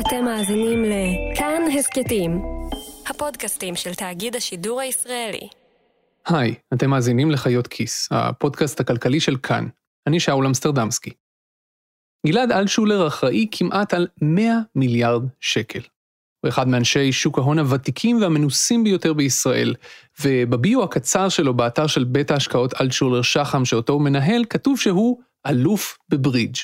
אתם 0.00 0.24
מאזינים 0.24 0.84
לכאן 0.84 1.62
הסכתים, 1.78 2.42
הפודקאסטים 3.10 3.76
של 3.76 3.94
תאגיד 3.94 4.36
השידור 4.36 4.80
הישראלי. 4.80 5.48
היי, 6.26 6.54
אתם 6.74 6.90
מאזינים 6.90 7.30
לחיות 7.30 7.66
כיס, 7.66 8.08
הפודקאסט 8.10 8.80
הכלכלי 8.80 9.20
של 9.20 9.36
כאן. 9.36 9.66
אני 10.06 10.20
שאול 10.20 10.46
אמסטרדמסקי. 10.46 11.10
גלעד 12.26 12.52
אלשולר 12.52 13.06
אחראי 13.06 13.46
כמעט 13.50 13.94
על 13.94 14.06
100 14.22 14.58
מיליארד 14.74 15.22
שקל. 15.40 15.80
הוא 16.40 16.48
אחד 16.48 16.68
מאנשי 16.68 17.12
שוק 17.12 17.38
ההון 17.38 17.58
הוותיקים 17.58 18.22
והמנוסים 18.22 18.84
ביותר 18.84 19.12
בישראל, 19.12 19.74
ובביו 20.20 20.82
הקצר 20.82 21.28
שלו 21.28 21.54
באתר 21.54 21.86
של 21.86 22.04
בית 22.04 22.30
ההשקעות 22.30 22.80
אלטשולר 22.80 23.22
שחם 23.22 23.64
שאותו 23.64 23.92
הוא 23.92 24.02
מנהל, 24.02 24.44
כתוב 24.50 24.80
שהוא 24.80 25.20
אלוף 25.46 25.98
בברידג'. 26.08 26.56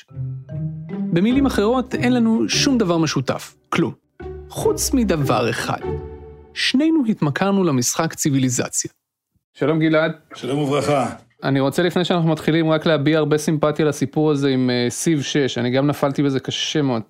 במילים 1.13 1.45
אחרות, 1.45 1.95
אין 1.95 2.13
לנו 2.13 2.49
שום 2.49 2.77
דבר 2.77 2.97
משותף, 2.97 3.55
כלום. 3.69 3.93
חוץ 4.49 4.93
מדבר 4.93 5.49
אחד. 5.49 5.79
שנינו 6.53 7.03
התמכרנו 7.09 7.63
למשחק 7.63 8.13
ציוויליזציה. 8.13 8.91
שלום 9.53 9.79
גלעד. 9.79 10.11
שלום 10.35 10.59
וברכה. 10.59 11.09
אני 11.43 11.59
רוצה 11.59 11.83
לפני 11.83 12.05
שאנחנו 12.05 12.29
מתחילים 12.29 12.69
רק 12.69 12.85
להביע 12.85 13.17
הרבה 13.17 13.37
סימפתיה 13.37 13.85
לסיפור 13.85 14.31
הזה 14.31 14.49
עם 14.49 14.69
אה, 14.69 14.91
Civ 14.91 15.21
6, 15.21 15.57
אני 15.57 15.71
גם 15.71 15.87
נפלתי 15.87 16.23
בזה 16.23 16.39
קשה 16.39 16.81
מאוד. 16.81 17.01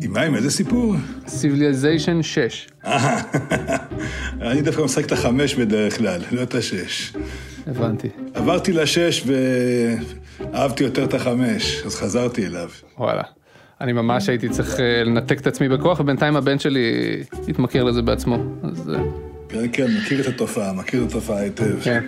עם 0.00 0.12
מה, 0.12 0.22
עם 0.22 0.34
איזה 0.34 0.50
סיפור? 0.50 0.94
Civilization 1.26 2.22
6. 2.22 2.68
אני 4.40 4.62
דווקא 4.62 4.82
משחק 4.82 5.06
את 5.06 5.12
החמש 5.12 5.54
בדרך 5.54 5.98
כלל, 5.98 6.20
לא 6.32 6.42
את 6.42 6.54
השש. 6.54 7.12
הבנתי. 7.66 8.08
עברתי 8.34 8.72
לשש 8.72 9.24
ואהבתי 9.26 10.84
יותר 10.84 11.04
את 11.04 11.14
החמש, 11.14 11.82
אז 11.86 11.96
חזרתי 11.96 12.46
אליו. 12.46 12.68
וואלה. 12.98 13.22
אני 13.80 13.92
ממש 13.92 14.28
הייתי 14.28 14.48
צריך 14.48 14.80
אה, 14.80 15.04
לנתק 15.04 15.40
את 15.40 15.46
עצמי 15.46 15.68
בכוח, 15.68 16.00
ובינתיים 16.00 16.36
הבן 16.36 16.58
שלי 16.58 17.16
התמכר 17.48 17.84
לזה 17.84 18.02
בעצמו. 18.02 18.36
אז... 18.62 18.90
אה, 18.94 19.02
כן, 19.48 19.66
כן, 19.72 19.86
מכיר 20.02 20.20
את 20.20 20.26
התופעה, 20.26 20.72
מכיר 20.72 21.04
את 21.04 21.08
התופעה 21.08 21.38
היטב. 21.38 21.80
כן. 21.82 22.04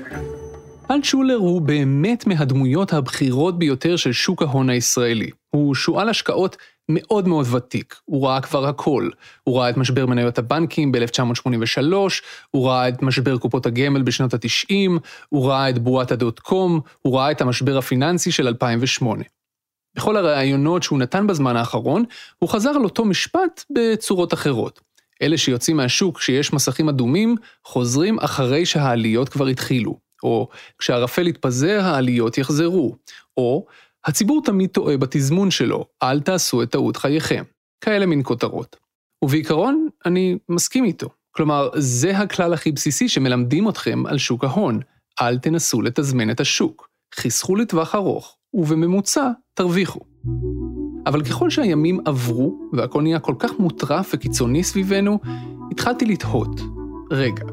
אלטשולר 0.90 1.34
הוא 1.34 1.62
באמת 1.62 2.26
מהדמויות 2.26 2.92
הבכירות 2.92 3.58
ביותר 3.58 3.96
של 3.96 4.12
שוק 4.12 4.42
ההון 4.42 4.70
הישראלי. 4.70 5.30
הוא 5.50 5.74
שועל 5.74 6.08
השקעות 6.08 6.56
מאוד 6.88 7.28
מאוד 7.28 7.46
ותיק, 7.54 7.96
הוא 8.04 8.26
ראה 8.26 8.40
כבר 8.40 8.66
הכל. 8.66 9.08
הוא 9.44 9.58
ראה 9.58 9.70
את 9.70 9.76
משבר 9.76 10.06
מניות 10.06 10.38
הבנקים 10.38 10.92
ב-1983, 10.92 11.94
הוא 12.50 12.68
ראה 12.68 12.88
את 12.88 13.02
משבר 13.02 13.38
קופות 13.38 13.66
הגמל 13.66 14.02
בשנות 14.02 14.34
ה-90, 14.34 14.74
הוא 15.28 15.48
ראה 15.48 15.70
את 15.70 15.78
בועת 15.78 16.12
הדוט 16.12 16.38
קום, 16.38 16.80
הוא 17.02 17.18
ראה 17.18 17.30
את 17.30 17.40
המשבר 17.40 17.78
הפיננסי 17.78 18.32
של 18.32 18.46
2008. 18.46 19.24
בכל 19.96 20.16
הראיונות 20.16 20.82
שהוא 20.82 20.98
נתן 20.98 21.26
בזמן 21.26 21.56
האחרון, 21.56 22.04
הוא 22.38 22.48
חזר 22.48 22.70
על 22.70 22.84
אותו 22.84 23.04
משפט 23.04 23.64
בצורות 23.70 24.34
אחרות. 24.34 24.80
אלה 25.22 25.38
שיוצאים 25.38 25.76
מהשוק 25.76 26.18
כשיש 26.18 26.52
מסכים 26.52 26.88
אדומים, 26.88 27.36
חוזרים 27.64 28.18
אחרי 28.18 28.66
שהעליות 28.66 29.28
כבר 29.28 29.46
התחילו. 29.46 30.03
או 30.24 30.48
כשהערפל 30.78 31.28
יתפזר, 31.28 31.80
העליות 31.82 32.38
יחזרו. 32.38 32.96
או 33.36 33.66
הציבור 34.04 34.42
תמיד 34.44 34.70
טועה 34.70 34.96
בתזמון 34.96 35.50
שלו, 35.50 35.84
אל 36.02 36.20
תעשו 36.20 36.62
את 36.62 36.70
טעות 36.70 36.96
חייכם. 36.96 37.44
כאלה 37.80 38.06
מין 38.06 38.20
כותרות. 38.24 38.76
ובעיקרון, 39.24 39.88
אני 40.06 40.38
מסכים 40.48 40.84
איתו. 40.84 41.08
כלומר, 41.30 41.68
זה 41.74 42.18
הכלל 42.18 42.52
הכי 42.52 42.72
בסיסי 42.72 43.08
שמלמדים 43.08 43.68
אתכם 43.68 44.06
על 44.06 44.18
שוק 44.18 44.44
ההון. 44.44 44.80
אל 45.20 45.38
תנסו 45.38 45.82
לתזמן 45.82 46.30
את 46.30 46.40
השוק. 46.40 46.88
חיסכו 47.14 47.56
לטווח 47.56 47.94
ארוך, 47.94 48.36
ובממוצע 48.54 49.30
תרוויחו. 49.54 50.00
אבל 51.06 51.24
ככל 51.24 51.50
שהימים 51.50 52.00
עברו, 52.04 52.58
והכל 52.72 53.02
נהיה 53.02 53.18
כל 53.18 53.34
כך 53.38 53.50
מוטרף 53.58 54.10
וקיצוני 54.14 54.64
סביבנו, 54.64 55.18
התחלתי 55.70 56.04
לתהות, 56.04 56.60
רגע, 57.10 57.44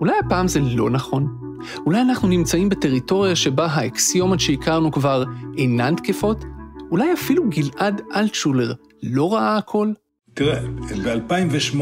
אולי 0.00 0.12
הפעם 0.26 0.48
זה 0.48 0.60
לא 0.60 0.90
נכון? 0.90 1.41
אולי 1.86 2.00
אנחנו 2.00 2.28
נמצאים 2.28 2.68
בטריטוריה 2.68 3.36
שבה 3.36 3.66
האקסיומות 3.66 4.40
שהכרנו 4.40 4.92
כבר 4.92 5.24
אינן 5.58 5.94
תקפות? 5.96 6.44
אולי 6.90 7.12
אפילו 7.12 7.44
גלעד 7.48 8.00
אלטשולר 8.16 8.72
לא 9.02 9.34
ראה 9.34 9.56
הכל? 9.56 9.88
תראה, 10.34 10.60
ב-2008, 11.04 11.80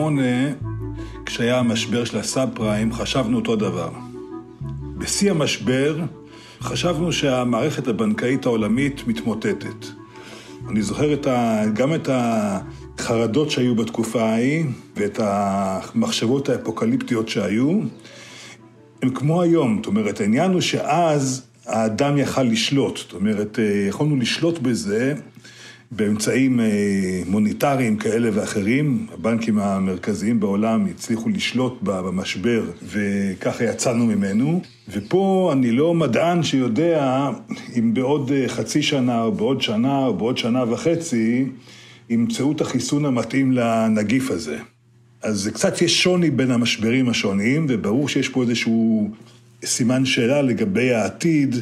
כשהיה 1.26 1.58
המשבר 1.58 2.04
של 2.04 2.18
הסאב 2.18 2.48
פריים, 2.54 2.92
חשבנו 2.92 3.36
אותו 3.36 3.56
דבר. 3.56 3.90
בשיא 4.98 5.30
המשבר, 5.30 5.98
חשבנו 6.60 7.12
שהמערכת 7.12 7.88
הבנקאית 7.88 8.46
העולמית 8.46 9.06
מתמוטטת. 9.06 9.86
אני 10.68 10.82
זוכר 10.82 11.12
את 11.12 11.26
ה... 11.26 11.62
גם 11.74 11.94
את 11.94 12.08
החרדות 12.12 13.50
שהיו 13.50 13.74
בתקופה 13.74 14.22
ההיא, 14.22 14.64
ואת 14.96 15.20
המחשבות 15.22 16.48
האפוקליפטיות 16.48 17.28
שהיו, 17.28 17.80
הם 19.02 19.10
כמו 19.10 19.42
היום, 19.42 19.76
זאת 19.76 19.86
אומרת, 19.86 20.20
העניין 20.20 20.52
הוא 20.52 20.60
שאז 20.60 21.46
האדם 21.66 22.18
יכל 22.18 22.42
לשלוט, 22.42 22.96
זאת 22.96 23.12
אומרת, 23.12 23.58
אה, 23.58 23.86
יכולנו 23.88 24.16
לשלוט 24.16 24.58
בזה 24.58 25.14
באמצעים 25.90 26.60
אה, 26.60 26.66
מוניטריים 27.26 27.96
כאלה 27.96 28.30
ואחרים. 28.32 29.06
הבנקים 29.12 29.58
המרכזיים 29.58 30.40
בעולם 30.40 30.86
הצליחו 30.86 31.28
לשלוט 31.28 31.78
במשבר, 31.82 32.64
וככה 32.82 33.64
יצאנו 33.64 34.06
ממנו. 34.06 34.60
ופה 34.88 35.50
אני 35.52 35.72
לא 35.72 35.94
מדען 35.94 36.42
שיודע 36.42 37.30
אם 37.78 37.94
בעוד 37.94 38.32
אה, 38.32 38.48
חצי 38.48 38.82
שנה, 38.82 39.22
או 39.22 39.32
בעוד 39.32 39.62
שנה, 39.62 40.06
או 40.06 40.14
בעוד 40.14 40.38
שנה 40.38 40.64
וחצי, 40.72 41.46
ימצאו 42.10 42.52
את 42.52 42.60
החיסון 42.60 43.04
המתאים 43.04 43.52
לנגיף 43.52 44.30
הזה. 44.30 44.58
אז 45.22 45.50
קצת 45.54 45.82
יש 45.82 46.02
שוני 46.02 46.30
בין 46.30 46.50
המשברים 46.50 47.08
השונים, 47.08 47.66
וברור 47.68 48.08
שיש 48.08 48.28
פה 48.28 48.42
איזשהו 48.42 49.10
סימן 49.64 50.04
שאלה 50.04 50.42
לגבי 50.42 50.94
העתיד, 50.94 51.56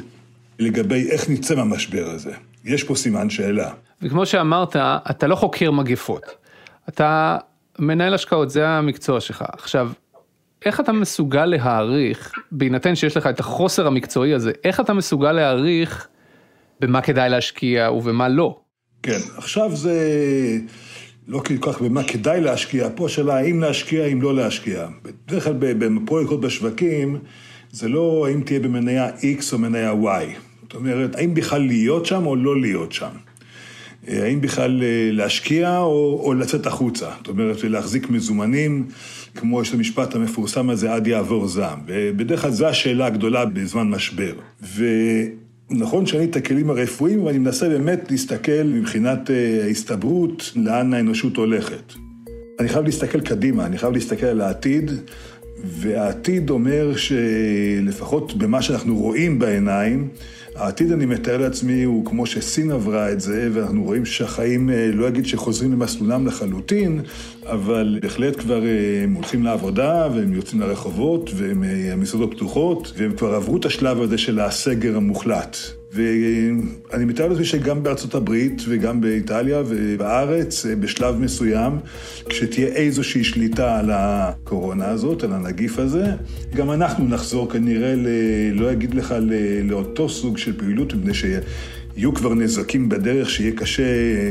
לגבי 0.59 1.11
איך 1.11 1.31
נצא 1.31 1.55
מהמשבר 1.55 2.11
הזה. 2.11 2.33
יש 2.65 2.85
פה 2.85 2.95
סימן 2.95 3.31
שאלה. 3.31 3.71
וכמו 4.03 4.27
שאמרת, 4.27 4.77
אתה 5.11 5.27
לא 5.27 5.35
חוקר 5.35 5.71
מגפות. 5.71 6.23
אתה 6.89 7.37
מנהל 7.79 8.15
השקעות, 8.15 8.51
זה 8.51 8.69
המקצוע 8.69 9.21
שלך. 9.21 9.45
עכשיו, 9.53 9.91
איך 10.65 10.81
אתה 10.81 10.93
מסוגל 10.93 11.47
להעריך, 11.47 12.33
בהינתן 12.53 12.95
שיש 12.95 13.17
לך 13.17 13.27
את 13.27 13.41
החוסר 13.41 13.87
המקצועי 13.87 14.35
הזה, 14.35 14.53
איך 14.65 14.81
אתה 14.81 14.93
מסוגל 14.93 15.33
להעריך 15.33 16.09
במה 16.81 17.01
כדאי 17.01 17.31
להשקיע 17.31 17.91
ובמה 17.91 18.29
לא? 18.29 18.61
כן, 19.03 19.19
עכשיו 19.37 19.77
זה... 19.77 19.95
לא 21.29 21.39
כל 21.39 21.55
כך 21.61 21.83
במה 21.83 22.03
כדאי 22.03 22.41
להשקיע, 22.41 22.89
פה 22.95 23.07
השאלה 23.07 23.37
האם 23.37 23.61
להשקיע, 23.61 24.05
אם 24.05 24.23
לא 24.23 24.35
להשקיע. 24.35 24.89
בדרך 25.03 25.45
כלל 25.45 25.55
בפרויקטות 25.59 26.41
בשווקים, 26.41 27.19
זה 27.73 27.89
לא 27.89 28.27
האם 28.29 28.41
תהיה 28.41 28.61
במניה 28.61 29.09
X 29.09 29.53
או 29.53 29.59
מניה 29.59 29.93
Y. 29.93 30.39
זאת 30.63 30.75
אומרת, 30.75 31.15
האם 31.15 31.35
בכלל 31.35 31.67
להיות 31.67 32.07
שם 32.07 32.27
או 32.27 32.37
לא 32.37 32.61
להיות 32.61 32.93
שם. 32.93 33.09
אה, 34.09 34.25
האם 34.25 34.41
בכלל 34.41 34.83
אה, 34.83 35.09
להשקיע 35.13 35.79
או, 35.79 36.21
או 36.25 36.35
לצאת 36.35 36.67
החוצה. 36.67 37.11
זאת 37.19 37.29
אומרת, 37.29 37.65
להחזיק 37.65 38.11
מזומנים, 38.11 38.87
כמו 39.35 39.63
יש 39.63 39.69
את 39.69 39.75
המשפט 39.75 40.15
המפורסם 40.15 40.71
הזה, 40.71 40.95
עד 40.95 41.07
יעבור 41.07 41.49
זעם. 41.49 41.79
ובדרך 41.87 42.43
כלל 42.43 42.51
זו 42.51 42.67
השאלה 42.67 43.07
הגדולה 43.07 43.45
בזמן 43.45 43.91
משבר. 43.91 44.35
ו... 44.63 44.85
נכון 45.71 46.07
שאני 46.07 46.25
את 46.25 46.37
הכלים 46.37 46.71
הרפואיים, 46.71 47.21
אבל 47.21 47.29
אני 47.29 47.39
מנסה 47.39 47.69
באמת 47.69 48.11
להסתכל 48.11 48.63
מבחינת 48.65 49.31
אה, 49.31 49.65
ההסתברות 49.65 50.53
לאן 50.57 50.95
האנושות 50.95 51.37
הולכת. 51.37 51.93
אני 52.61 52.69
חייב 52.69 52.85
להסתכל 52.85 53.21
קדימה, 53.21 53.67
אני 53.67 53.79
חייב 53.79 53.93
להסתכל 53.93 54.27
על 54.27 54.41
העתיד, 54.41 54.91
והעתיד 55.65 56.51
אומר 56.51 56.93
שלפחות 56.97 58.35
במה 58.35 58.63
שאנחנו 58.63 58.97
רואים 58.97 59.39
בעיניים, 59.39 60.09
העתיד, 60.59 60.93
אני 60.93 61.07
מתאר 61.07 61.37
לעצמי, 61.37 61.83
הוא 61.83 62.07
כמו 62.07 62.27
שסין 62.27 62.71
עברה 62.71 63.13
את 63.13 63.21
זה, 63.21 63.49
ואנחנו 63.53 63.85
רואים 63.85 64.07
שהחיים, 64.07 64.71
אה, 64.71 64.91
לא 64.95 65.09
אגיד 65.09 65.27
שחוזרים 65.27 65.73
למסלולם 65.73 66.27
לחלוטין, 66.27 67.01
אבל 67.47 67.99
בהחלט 68.03 68.41
כבר 68.41 68.67
אה, 68.67 69.01
הם 69.05 69.15
הולכים 69.15 69.45
לעבודה, 69.45 70.09
והם 70.15 70.35
יוצאים 70.35 70.61
לרחובות, 70.61 71.31
והמסעדות 71.35 72.31
פתוחות, 72.35 72.93
והם 72.97 73.13
כבר 73.17 73.35
עברו 73.35 73.57
את 73.57 73.65
השלב 73.65 74.03
הזה 74.03 74.19
של 74.19 74.41
הסגר 74.41 74.97
המוחלט. 74.97 75.78
ואני 75.93 77.05
מתאר 77.05 77.29
לעצמי 77.29 77.45
שגם 77.45 77.83
בארצות 77.83 78.15
הברית 78.15 78.63
וגם 78.69 79.01
באיטליה 79.01 79.63
ובארץ, 79.67 80.67
אה, 80.67 80.77
בשלב 80.77 81.19
מסוים, 81.19 81.79
כשתהיה 82.29 82.67
איזושהי 82.67 83.25
שליטה 83.25 83.79
על 83.79 83.91
הקורונה 83.93 84.89
הזאת, 84.89 85.25
על 85.25 85.33
הנגיף 85.33 85.79
הזה, 85.79 86.05
גם 86.55 86.71
אנחנו 86.71 87.05
נחזור 87.09 87.51
כנראה, 87.51 87.95
ל... 87.95 88.07
לא 88.53 88.73
אגיד 88.73 88.95
לך, 88.95 89.15
ל... 89.21 89.33
לאותו 89.63 90.09
סוג 90.09 90.39
של 90.39 90.59
פעילות, 90.59 90.95
מפני 90.95 91.15
שיהיו 91.15 92.15
כבר 92.15 92.35
נזקים 92.35 92.89
בדרך, 92.89 93.31
שיהיה 93.31 93.53
קשה, 93.53 93.83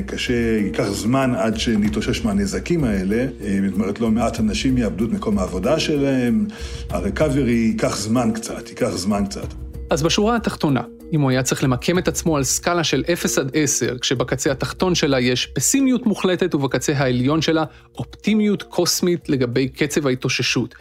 קשה, 0.06 0.60
ייקח 0.64 0.90
זמן 0.90 1.34
עד 1.36 1.60
שנתאושש 1.60 2.26
מהנזקים 2.26 2.84
האלה. 2.84 3.26
אה, 3.44 3.60
זאת 3.66 3.74
אומרת, 3.74 4.00
לא 4.00 4.12
מעט 4.12 4.40
אנשים 4.40 4.78
יאבדו 4.78 5.06
את 5.06 5.10
מקום 5.10 5.40
העבודה 5.40 5.80
שלהם, 5.80 6.46
הרקאברי 6.90 7.52
ייקח 7.52 7.98
זמן 7.98 8.32
קצת, 8.34 8.70
ייקח 8.70 8.90
זמן 8.90 9.24
קצת. 9.30 9.48
אז 9.90 10.04
בשורה 10.04 10.36
התחתונה, 10.36 10.82
אם 11.14 11.22
הוא 11.22 11.30
היה 11.30 11.44
צריך 11.44 11.64
למקם 11.64 11.98
את 11.98 12.08
עצמו 12.08 12.38
על 12.38 12.44
סקאלה 12.44 12.84
של 12.84 13.04
0 13.14 13.38
עד 13.38 13.52
10, 13.54 13.98
כשבקצה 13.98 14.52
התחתון 14.52 14.96
שלה 14.96 15.20
יש 15.20 15.46
פסימיות 15.46 16.06
מוחלטת 16.06 16.56
ובקצה 16.56 16.94
העליון 16.98 17.42
שלה 17.42 17.64
אופטימיות 17.96 18.64
קוסמית 18.64 19.30
לגבי 19.30 19.70
קצב 19.70 20.08
ההתאוששות, 20.08 20.76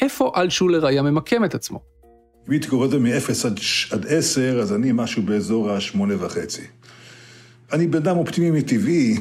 איפה 0.00 0.32
אלטשולר 0.36 0.86
היה 0.86 1.02
ממקם 1.02 1.44
את 1.44 1.54
עצמו? 1.54 1.80
אם 2.48 2.52
הייתי 2.52 2.68
קורא 2.68 2.86
את 2.86 2.90
זה 2.90 2.98
מ-0 2.98 3.46
עד 3.90 4.06
10, 4.08 4.60
אז 4.60 4.72
אני 4.72 4.90
משהו 4.92 5.22
באזור 5.22 5.70
ה-8 5.70 5.98
וחצי. 6.18 6.62
אני 7.72 7.86
בן 7.86 7.98
אדם 7.98 8.16
אופטימי 8.16 8.50
מטבעי. 8.50 9.16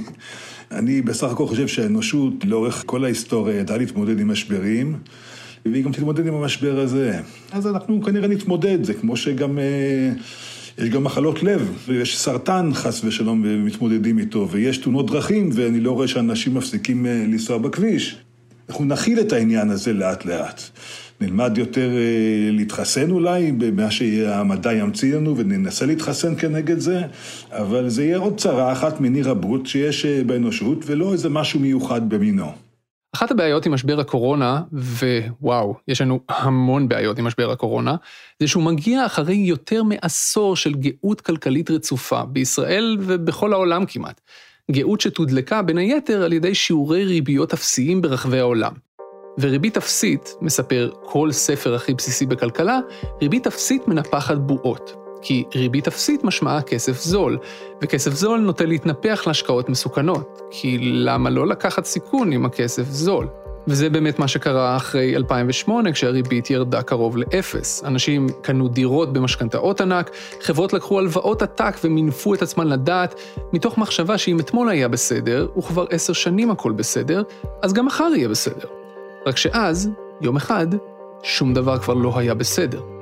אני 0.72 1.02
בסך 1.02 1.28
הכל 1.32 1.48
חושב 1.48 1.68
שהאנושות 1.68 2.34
לאורך 2.46 2.84
כל 2.86 3.04
ההיסטוריה 3.04 3.60
ידעה 3.60 3.78
להתמודד 3.78 4.20
עם 4.20 4.32
משברים, 4.32 5.00
והיא 5.72 5.84
גם 5.84 5.92
תתמודד 5.92 6.28
עם 6.28 6.34
המשבר 6.34 6.80
הזה. 6.80 7.20
אז 7.52 7.68
אנחנו 7.68 8.02
כנראה 8.04 8.28
נתמודד, 8.28 8.84
זה 8.84 8.94
כמו 8.94 9.18
שגם... 9.18 9.60
אה, 9.60 10.12
יש 10.78 10.90
גם 10.90 11.04
מחלות 11.04 11.44
לב, 11.44 11.72
ויש 11.88 12.18
סרטן 12.18 12.70
חס 12.74 13.02
ושלום 13.04 13.44
ומתמודדים 13.46 14.20
איתו, 14.20 14.48
ויש 14.52 14.78
תאונות 14.78 15.12
דרכים, 15.12 15.50
ואני 15.54 15.80
לא 15.80 15.92
רואה 15.92 16.08
שאנשים 16.08 16.54
מפסיקים 16.54 17.06
אה, 17.06 17.24
לנסוע 17.28 17.58
בכביש. 17.58 18.18
אנחנו 18.70 18.86
נכיל 18.86 19.20
את 19.20 19.34
העניין 19.34 19.70
הזה 19.70 19.94
לאט 19.94 20.26
לאט. 20.26 20.62
נלמד 21.22 21.58
יותר 21.58 21.90
אה, 21.90 22.52
להתחסן 22.52 23.12
אולי, 23.12 23.52
במה 23.52 23.92
שהמדע 23.92 24.74
ימציא 24.74 25.16
לנו, 25.16 25.38
וננסה 25.38 25.86
להתחסן 25.86 26.36
כנגד 26.36 26.80
זה, 26.80 27.02
אבל 27.52 27.90
זה 27.90 28.04
יהיה 28.04 28.18
עוד 28.18 28.38
צרה 28.38 28.72
אחת 28.72 29.02
מיני 29.02 29.22
רבות 29.22 29.68
שיש 29.68 30.06
באנושות, 30.06 30.84
ולא 30.86 31.14
איזה 31.14 31.30
משהו 31.30 31.60
מיוחד 31.60 32.10
במינו. 32.10 32.67
אחת 33.16 33.32
הבעיות 33.32 33.66
עם 33.66 33.74
משבר 33.74 34.00
הקורונה, 34.00 34.62
ווואו, 34.72 35.76
יש 35.88 36.02
לנו 36.02 36.20
המון 36.30 36.88
בעיות 36.88 37.20
עם 37.20 37.26
משבר 37.26 37.52
הקורונה, 37.52 37.96
זה 38.40 38.48
שהוא 38.48 38.64
מגיע 38.64 39.06
אחרי 39.06 39.36
יותר 39.36 39.84
מעשור 39.84 40.56
של 40.56 40.74
גאות 40.74 41.22
כלכלית 41.22 41.72
רצופה, 41.72 42.26
בישראל 42.26 42.98
ובכל 43.00 43.54
העולם 43.54 43.86
כמעט. 43.86 44.22
גאות 44.72 45.02
שתודלקה 45.02 45.62
בין 45.62 45.78
היתר 45.78 46.24
על 46.24 46.34
ידי 46.34 46.56
שיעורי 46.56 47.06
ריביות 47.06 47.54
אפסיים 47.54 48.02
ברחבי 48.02 48.40
העולם. 48.40 48.72
וריבית 49.40 49.78
אפסית, 49.78 50.36
מספר 50.42 50.92
כל 51.06 51.32
ספר 51.32 51.76
הכי 51.76 51.94
בסיסי 51.94 52.26
בכלכלה, 52.26 52.80
ריבית 53.22 53.48
אפסית 53.48 53.88
מנפחת 53.88 54.38
בועות. 54.38 55.07
כי 55.28 55.44
ריבית 55.56 55.88
אפסית 55.88 56.24
משמעה 56.24 56.62
כסף 56.62 57.02
זול, 57.02 57.38
וכסף 57.82 58.12
זול 58.14 58.40
נוטה 58.40 58.66
להתנפח 58.66 59.24
להשקעות 59.28 59.70
מסוכנות, 59.70 60.42
כי 60.52 60.78
למה 60.82 61.30
לא 61.30 61.48
לקחת 61.48 61.86
סיכון 61.86 62.34
אם 62.34 62.46
הכסף 62.46 62.84
זול? 62.84 63.28
וזה 63.68 63.90
באמת 63.90 64.20
מה 64.20 64.28
שקרה 64.28 64.76
אחרי 64.76 65.16
2008, 65.16 65.92
כשהריבית 65.92 66.50
ירדה 66.50 66.82
קרוב 66.82 67.18
לאפס. 67.18 67.84
אנשים 67.84 68.28
קנו 68.42 68.68
דירות 68.68 69.14
במשכנתאות 69.14 69.82
ענק, 69.82 70.12
חברות 70.42 70.74
לקחו 70.74 71.00
הלוואות 71.00 71.42
עתק 71.42 71.76
ומינפו 71.84 72.34
את 72.34 72.42
עצמן 72.42 72.68
לדעת, 72.68 73.16
מתוך 73.54 73.78
מחשבה 73.78 74.18
שאם 74.18 74.40
אתמול 74.40 74.70
היה 74.70 74.88
בסדר, 74.88 75.48
וכבר 75.58 75.86
עשר 75.90 76.14
שנים 76.14 76.52
הכל 76.52 76.72
בסדר, 76.72 77.24
אז 77.62 77.74
גם 77.74 77.86
מחר 77.86 78.10
יהיה 78.16 78.30
בסדר. 78.30 78.68
רק 79.26 79.38
שאז, 79.38 79.90
יום 80.22 80.36
אחד, 80.36 80.68
שום 81.24 81.54
דבר 81.54 81.78
כבר 81.78 81.94
לא 81.94 82.18
היה 82.18 82.34
בסדר. 82.34 82.97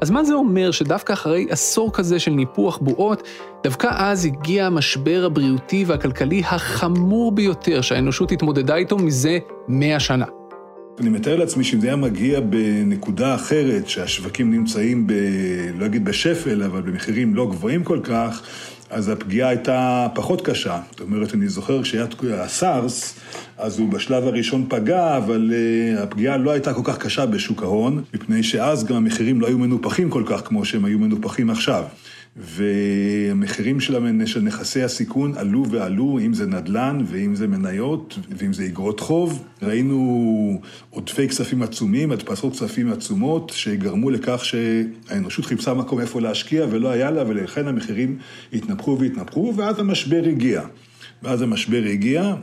אז 0.00 0.10
מה 0.10 0.24
זה 0.24 0.34
אומר 0.34 0.70
שדווקא 0.70 1.12
אחרי 1.12 1.46
עשור 1.50 1.92
כזה 1.92 2.18
של 2.18 2.30
ניפוח 2.30 2.78
בועות, 2.78 3.22
דווקא 3.64 3.88
אז 3.90 4.24
הגיע 4.24 4.66
המשבר 4.66 5.22
הבריאותי 5.26 5.84
והכלכלי 5.86 6.42
החמור 6.44 7.32
ביותר 7.32 7.80
שהאנושות 7.80 8.32
התמודדה 8.32 8.76
איתו 8.76 8.98
מזה 8.98 9.38
מאה 9.68 10.00
שנה? 10.00 10.26
אני 11.00 11.08
מתאר 11.08 11.36
לעצמי 11.36 11.64
שאם 11.64 11.80
זה 11.80 11.86
היה 11.86 11.96
מגיע 11.96 12.40
בנקודה 12.40 13.34
אחרת, 13.34 13.88
שהשווקים 13.88 14.50
נמצאים 14.50 15.06
ב... 15.06 15.12
לא 15.74 15.86
אגיד 15.86 16.04
בשפל, 16.04 16.62
אבל 16.62 16.80
במחירים 16.82 17.34
לא 17.34 17.46
גבוהים 17.46 17.84
כל 17.84 18.00
כך, 18.02 18.42
אז 18.90 19.08
הפגיעה 19.08 19.48
הייתה 19.48 20.06
פחות 20.14 20.46
קשה. 20.46 20.80
זאת 20.90 21.00
אומרת, 21.00 21.34
אני 21.34 21.48
זוכר 21.48 21.82
כשהיה 21.82 22.06
הסארס, 22.32 23.14
אז 23.58 23.78
הוא 23.78 23.88
בשלב 23.88 24.26
הראשון 24.26 24.66
פגע, 24.68 25.16
אבל 25.16 25.50
uh, 25.50 26.00
הפגיעה 26.02 26.36
לא 26.36 26.50
הייתה 26.50 26.74
כל 26.74 26.82
כך 26.84 26.98
קשה 26.98 27.26
בשוק 27.26 27.62
ההון, 27.62 28.02
מפני 28.14 28.42
שאז 28.42 28.84
גם 28.84 28.96
המחירים 28.96 29.40
לא 29.40 29.46
היו 29.46 29.58
מנופחים 29.58 30.10
כל 30.10 30.22
כך 30.26 30.40
כמו 30.44 30.64
שהם 30.64 30.84
היו 30.84 30.98
מנופחים 30.98 31.50
עכשיו. 31.50 31.84
והמחירים 32.40 33.80
של 33.80 34.40
נכסי 34.42 34.82
הסיכון 34.82 35.32
עלו 35.36 35.70
ועלו, 35.70 36.18
אם 36.26 36.34
זה 36.34 36.46
נדל"ן 36.46 36.98
ואם 37.06 37.34
זה 37.34 37.46
מניות 37.46 38.18
ואם 38.38 38.52
זה 38.52 38.66
אגרות 38.66 39.00
חוב. 39.00 39.44
ראינו 39.62 40.60
עודפי 40.90 41.28
כספים 41.28 41.62
עצומים, 41.62 42.12
הדפסות 42.12 42.52
כספים 42.52 42.92
עצומות, 42.92 43.52
שגרמו 43.54 44.10
לכך 44.10 44.44
שהאנושות 44.44 45.44
חיפשה 45.44 45.74
מקום 45.74 46.00
איפה 46.00 46.20
להשקיע 46.20 46.66
ולא 46.70 46.88
היה 46.88 47.10
לה, 47.10 47.24
ולכן 47.28 47.68
המחירים 47.68 48.18
התנפחו 48.52 48.98
והתנפחו, 49.00 49.52
ואז 49.56 49.78
המשבר 49.78 50.22
הגיע. 50.26 50.62
ואז 51.22 51.42
המשבר 51.42 51.82
הגיע, 51.90 52.34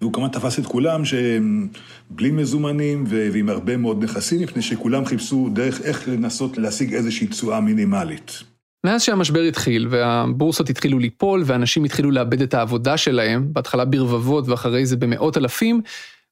והוא 0.00 0.12
כמובן 0.12 0.30
תפס 0.30 0.58
את 0.58 0.66
כולם 0.66 1.04
שהם 1.04 1.68
בלי 2.10 2.30
מזומנים 2.30 3.04
ועם 3.06 3.48
הרבה 3.48 3.76
מאוד 3.76 4.04
נכסים, 4.04 4.40
מפני 4.40 4.62
שכולם 4.62 5.04
חיפשו 5.04 5.48
דרך 5.52 5.80
איך 5.82 6.08
לנסות 6.08 6.58
להשיג 6.58 6.94
איזושהי 6.94 7.26
תשואה 7.26 7.60
מינימלית. 7.60 8.42
מאז 8.88 9.02
שהמשבר 9.02 9.40
התחיל 9.40 9.86
והבורסות 9.90 10.70
התחילו 10.70 10.98
ליפול 10.98 11.42
ואנשים 11.46 11.84
התחילו 11.84 12.10
לאבד 12.10 12.42
את 12.42 12.54
העבודה 12.54 12.96
שלהם, 12.96 13.48
בהתחלה 13.52 13.84
ברבבות 13.84 14.48
ואחרי 14.48 14.86
זה 14.86 14.96
במאות 14.96 15.36
אלפים, 15.36 15.80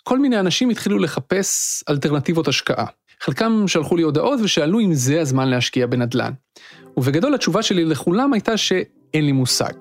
כל 0.02 0.18
מיני 0.18 0.40
אנשים 0.40 0.70
התחילו 0.70 0.98
לחפש 0.98 1.82
אלטרנטיבות 1.88 2.48
השקעה. 2.48 2.86
חלקם 3.20 3.64
שלחו 3.68 3.96
לי 3.96 4.02
הודעות 4.02 4.40
ושאלו 4.42 4.80
אם 4.80 4.94
זה 4.94 5.20
הזמן 5.20 5.48
להשקיע 5.48 5.86
בנדל"ן. 5.86 6.32
ובגדול 6.96 7.34
התשובה 7.34 7.62
שלי 7.62 7.84
לכולם 7.84 8.32
הייתה 8.32 8.56
שאין 8.56 9.24
לי 9.24 9.32
מושג. 9.32 9.72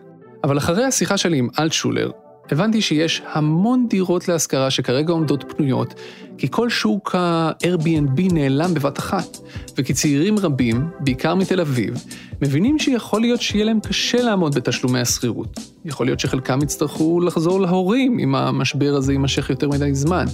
אבל 0.43 0.57
אחרי 0.57 0.83
השיחה 0.83 1.17
שלי 1.17 1.37
עם 1.37 1.47
אלטשולר, 1.59 2.11
הבנתי 2.51 2.81
שיש 2.81 3.21
המון 3.31 3.87
דירות 3.89 4.27
להשכרה 4.27 4.71
שכרגע 4.71 5.13
עומדות 5.13 5.45
פנויות, 5.47 5.93
כי 6.37 6.47
כל 6.51 6.69
שוק 6.69 7.15
ה-Airbnb 7.15 8.33
נעלם 8.33 8.73
בבת 8.73 8.99
אחת, 8.99 9.37
וכי 9.77 9.93
צעירים 9.93 10.39
רבים, 10.39 10.87
בעיקר 10.99 11.35
מתל 11.35 11.61
אביב, 11.61 11.93
מבינים 12.41 12.79
שיכול 12.79 13.21
להיות 13.21 13.41
שיהיה 13.41 13.65
להם 13.65 13.79
קשה 13.79 14.21
לעמוד 14.21 14.55
בתשלומי 14.55 14.99
השכירות. 14.99 15.59
יכול 15.85 16.05
להיות 16.05 16.19
שחלקם 16.19 16.59
יצטרכו 16.63 17.21
לחזור 17.21 17.61
להורים 17.61 18.19
אם 18.19 18.35
המשבר 18.35 18.93
הזה 18.95 19.11
יימשך 19.11 19.49
יותר 19.49 19.69
מדי 19.69 19.95
זמן. 19.95 20.25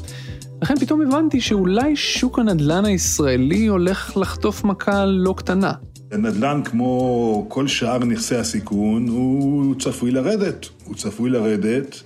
לכן 0.62 0.80
פתאום 0.80 1.02
הבנתי 1.02 1.42
שאולי 1.42 1.96
שוק 1.96 2.40
הנדל"ן 2.40 2.86
הישראלי 2.86 3.68
הולך 3.68 4.18
לחטוף 4.18 4.64
מכה 4.64 5.06
לא 5.06 5.34
קטנה. 5.38 5.72
הנדל"ן, 6.12 6.62
כמו 6.66 7.46
כל 7.50 7.68
שאר 7.68 8.00
נכסי 8.00 8.36
הסיכון, 8.36 9.08
הוא 9.08 9.76
צפוי 9.80 10.12
לרדת. 10.12 10.70
הוא 10.92 10.98
צפוי 10.98 11.30
לרדת. 11.30 12.02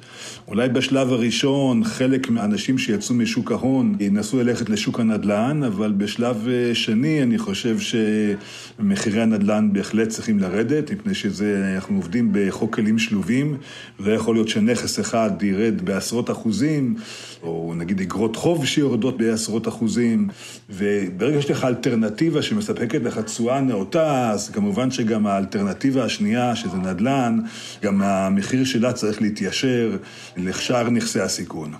אולי 0.47 0.69
בשלב 0.69 1.13
הראשון 1.13 1.83
חלק 1.83 2.29
מהאנשים 2.29 2.77
שיצאו 2.77 3.15
משוק 3.15 3.51
ההון 3.51 3.95
ינסו 3.99 4.37
ללכת 4.37 4.69
לשוק 4.69 4.99
הנדל"ן, 4.99 5.63
אבל 5.63 5.91
בשלב 5.91 6.47
אה, 6.47 6.75
שני 6.75 7.23
אני 7.23 7.37
חושב 7.37 7.77
שמחירי 7.79 9.21
הנדל"ן 9.21 9.69
בהחלט 9.73 10.09
צריכים 10.09 10.39
לרדת, 10.39 10.91
מפני 10.91 11.13
שאנחנו 11.13 11.95
עובדים 11.95 12.29
בחוק 12.33 12.75
כלים 12.75 12.99
שלובים, 12.99 13.57
לא 13.99 14.11
יכול 14.11 14.35
להיות 14.35 14.49
שנכס 14.49 14.99
אחד 14.99 15.43
ירד 15.43 15.81
בעשרות 15.81 16.31
אחוזים, 16.31 16.95
או 17.43 17.73
נגיד 17.77 18.01
אגרות 18.01 18.35
חוב 18.35 18.65
שיורדות 18.65 19.17
בעשרות 19.17 19.67
אחוזים, 19.67 20.27
וברגע 20.69 21.41
שיש 21.41 21.51
לך 21.51 21.63
אלטרנטיבה 21.63 22.41
שמספקת 22.41 23.01
לך 23.03 23.19
תשואה 23.19 23.61
נאותה, 23.61 24.31
אז 24.31 24.49
כמובן 24.49 24.91
שגם 24.91 25.27
האלטרנטיבה 25.27 26.03
השנייה, 26.03 26.55
שזה 26.55 26.77
נדל"ן, 26.77 27.39
גם 27.83 28.01
המחיר 28.01 28.63
שלה 28.75 28.93
צריך 28.93 29.21
להתיישר 29.21 29.97
לשאר 30.37 30.89
נכסי 30.89 31.19
הסיכון. 31.19 31.73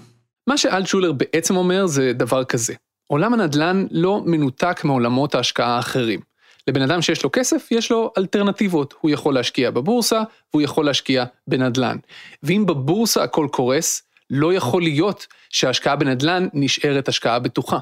מה 0.48 0.58
שאלטשולר 0.58 1.12
בעצם 1.12 1.56
אומר 1.56 1.86
זה 1.86 2.14
דבר 2.14 2.44
כזה, 2.44 2.74
עולם 3.08 3.34
הנדל"ן 3.34 3.86
לא 3.92 4.22
מנותק 4.26 4.82
מעולמות 4.84 5.36
ההשקעה 5.36 5.76
האחרים. 5.76 6.20
לבן 6.68 6.82
אדם 6.82 7.02
שיש 7.02 7.24
לו 7.24 7.30
כסף, 7.34 7.68
יש 7.72 7.92
לו 7.92 8.14
אלטרנטיבות. 8.18 8.94
הוא 9.02 9.12
יכול 9.12 9.34
להשקיע 9.34 9.72
בבורסה, 9.72 10.22
והוא 10.54 10.62
יכול 10.62 10.86
להשקיע 10.86 11.26
בנדל"ן. 11.48 11.98
ואם 12.44 12.66
בבורסה 12.66 13.24
הכל 13.24 13.48
קורס, 13.52 14.02
לא 14.30 14.54
יכול 14.54 14.82
להיות 14.82 15.28
שההשקעה 15.50 15.96
בנדל"ן 15.96 16.48
נשארת 16.54 17.08
השקעה 17.08 17.40
בטוחה. 17.40 17.78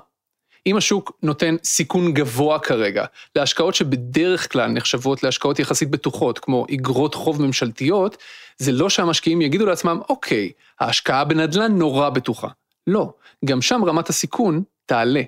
אם 0.68 0.78
השוק 0.78 1.12
נותן 1.24 1.56
סיכון 1.64 2.14
גבוה 2.14 2.60
כרגע 2.60 3.06
להשקעות 3.36 3.76
שבדרך 3.76 4.52
כלל 4.52 4.72
נחשבות 4.72 5.24
להשקעות 5.24 5.60
יחסית 5.60 5.90
בטוחות, 5.90 6.40
כמו 6.40 6.66
אגרות 6.74 7.16
חוב 7.16 7.42
ממשלתיות, 7.42 8.18
זה 8.58 8.72
לא 8.72 8.90
שהמשקיעים 8.90 9.42
יגידו 9.42 9.66
לעצמם, 9.66 10.00
אוקיי, 10.10 10.52
ההשקעה 10.80 11.24
בנדל"ן 11.24 11.78
נורא 11.78 12.10
בטוחה. 12.10 12.48
לא, 12.88 13.14
גם 13.46 13.62
שם 13.62 13.82
רמת 13.86 14.10
הסיכון 14.10 14.64
תעלה. 14.86 15.22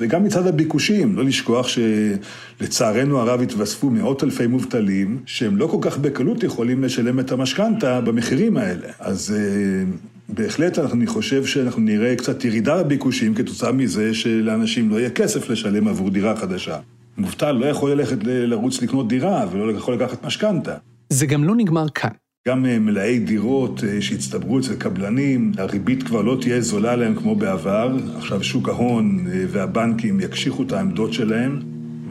וגם 0.00 0.24
מצד 0.24 0.46
הביקושים, 0.46 1.16
לא 1.16 1.24
לשכוח 1.24 1.66
שלצערנו 1.68 3.18
הרב 3.18 3.40
התווספו 3.40 3.90
מאות 3.90 4.24
אלפי 4.24 4.46
מובטלים, 4.46 5.22
שהם 5.26 5.56
לא 5.56 5.66
כל 5.66 5.78
כך 5.80 5.98
בקלות 5.98 6.42
יכולים 6.42 6.84
לשלם 6.84 7.20
את 7.20 7.32
המשכנתה 7.32 8.00
במחירים 8.00 8.56
האלה. 8.56 8.88
אז 8.98 9.34
אה, 9.36 9.84
בהחלט 10.34 10.78
אני 10.78 11.06
חושב 11.06 11.44
שאנחנו 11.44 11.82
נראה 11.82 12.16
קצת 12.16 12.44
ירידה 12.44 12.82
בביקושים 12.82 13.34
כתוצאה 13.34 13.72
מזה 13.72 14.14
שלאנשים 14.14 14.90
לא 14.90 14.96
יהיה 14.96 15.10
כסף 15.10 15.50
לשלם 15.50 15.88
עבור 15.88 16.10
דירה 16.10 16.36
חדשה. 16.36 16.78
מובטל 17.18 17.52
לא 17.52 17.66
יכול 17.66 17.90
ללכת 17.90 18.18
לרוץ 18.24 18.82
לקנות 18.82 19.08
דירה 19.08 19.46
ולא 19.52 19.72
יכול 19.72 19.94
לקחת 19.94 20.24
משכנתה. 20.24 20.74
זה 21.08 21.26
גם 21.26 21.44
לא 21.44 21.54
נגמר 21.56 21.88
כאן. 21.94 22.10
גם 22.48 22.66
אה, 22.66 22.78
מלאי 22.78 23.18
דירות 23.18 23.84
אה, 23.84 24.02
שהצטברו 24.02 24.58
אצל 24.58 24.74
קבלנים, 24.74 25.52
הריבית 25.58 26.02
כבר 26.02 26.22
לא 26.22 26.36
תהיה 26.40 26.60
זולה 26.60 26.96
להם 26.96 27.14
כמו 27.14 27.36
בעבר. 27.36 27.96
עכשיו 28.16 28.44
שוק 28.44 28.68
ההון 28.68 29.26
אה, 29.32 29.44
והבנקים 29.48 30.20
יקשיחו 30.20 30.62
את 30.62 30.72
העמדות 30.72 31.12
שלהם, 31.12 31.60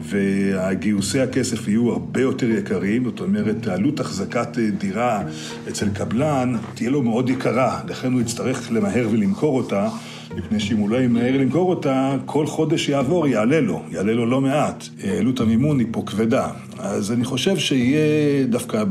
והגיוסי 0.02 1.20
הכסף 1.20 1.68
יהיו 1.68 1.92
הרבה 1.92 2.20
יותר 2.20 2.50
יקרים, 2.50 3.04
זאת 3.04 3.20
אומרת, 3.20 3.66
עלות 3.66 4.00
החזקת 4.00 4.58
דירה 4.78 5.22
אצל 5.68 5.88
קבלן 5.88 6.56
תהיה 6.74 6.90
לו 6.90 7.02
מאוד 7.02 7.30
יקרה, 7.30 7.80
לכן 7.88 8.12
הוא 8.12 8.20
יצטרך 8.20 8.72
למהר 8.72 9.08
ולמכור 9.10 9.56
אותה. 9.56 9.88
מפני 10.36 10.60
שאם 10.60 10.76
הוא 10.76 10.90
לא 10.90 11.02
ימהר 11.02 11.36
למכור 11.36 11.70
אותה, 11.70 12.16
כל 12.24 12.46
חודש 12.46 12.88
יעבור 12.88 13.26
יעלה 13.26 13.60
לו, 13.60 13.82
יעלה 13.92 14.12
לו 14.12 14.26
לא 14.26 14.40
מעט. 14.40 14.84
עלות 15.18 15.40
המימון 15.40 15.78
היא 15.78 15.86
פה 15.90 16.02
כבדה. 16.06 16.48
אז 16.78 17.12
אני 17.12 17.24
חושב 17.24 17.56
שיהיה 17.56 18.44
דווקא 18.46 18.84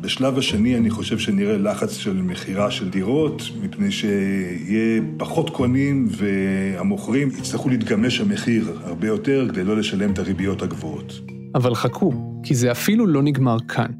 בשלב 0.00 0.38
השני, 0.38 0.76
אני 0.76 0.90
חושב 0.90 1.18
שנראה 1.18 1.58
לחץ 1.58 1.96
של 1.96 2.22
מכירה 2.22 2.70
של 2.70 2.90
דירות, 2.90 3.42
מפני 3.62 3.90
שיהיה 3.90 5.02
פחות 5.16 5.50
קונים 5.50 6.08
והמוכרים 6.10 7.28
יצטרכו 7.38 7.68
להתגמש 7.68 8.20
המחיר 8.20 8.78
הרבה 8.84 9.06
יותר 9.06 9.46
כדי 9.52 9.64
לא 9.64 9.76
לשלם 9.76 10.12
את 10.12 10.18
הריביות 10.18 10.62
הגבוהות. 10.62 11.20
אבל 11.54 11.74
חכו, 11.74 12.12
כי 12.42 12.54
זה 12.54 12.70
אפילו 12.70 13.06
לא 13.06 13.22
נגמר 13.22 13.56
כאן. 13.68 13.90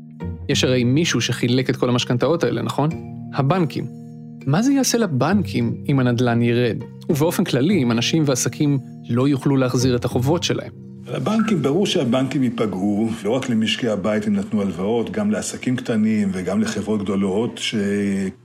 יש 0.48 0.64
הרי 0.64 0.84
מישהו 0.84 1.20
שחילק 1.20 1.70
את 1.70 1.76
כל 1.76 1.88
המשכנתאות 1.88 2.44
האלה, 2.44 2.62
נכון? 2.62 2.88
הבנקים. 3.34 3.97
מה 4.46 4.62
זה 4.62 4.72
יעשה 4.72 4.98
לבנקים 4.98 5.74
אם 5.88 6.00
הנדל"ן 6.00 6.42
ירד? 6.42 6.76
ובאופן 7.08 7.44
כללי, 7.44 7.82
אם 7.82 7.90
אנשים 7.90 8.22
ועסקים 8.26 8.78
לא 9.08 9.28
יוכלו 9.28 9.56
להחזיר 9.56 9.96
את 9.96 10.04
החובות 10.04 10.42
שלהם. 10.42 10.72
לבנקים, 11.14 11.62
ברור 11.62 11.86
שהבנקים 11.86 12.42
ייפגעו, 12.42 13.08
לא 13.24 13.30
רק 13.30 13.48
למשקי 13.48 13.88
הבית 13.88 14.26
הם 14.26 14.36
נתנו 14.36 14.62
הלוואות, 14.62 15.10
גם 15.10 15.30
לעסקים 15.30 15.76
קטנים 15.76 16.28
וגם 16.32 16.60
לחברות 16.60 17.02
גדולות, 17.02 17.60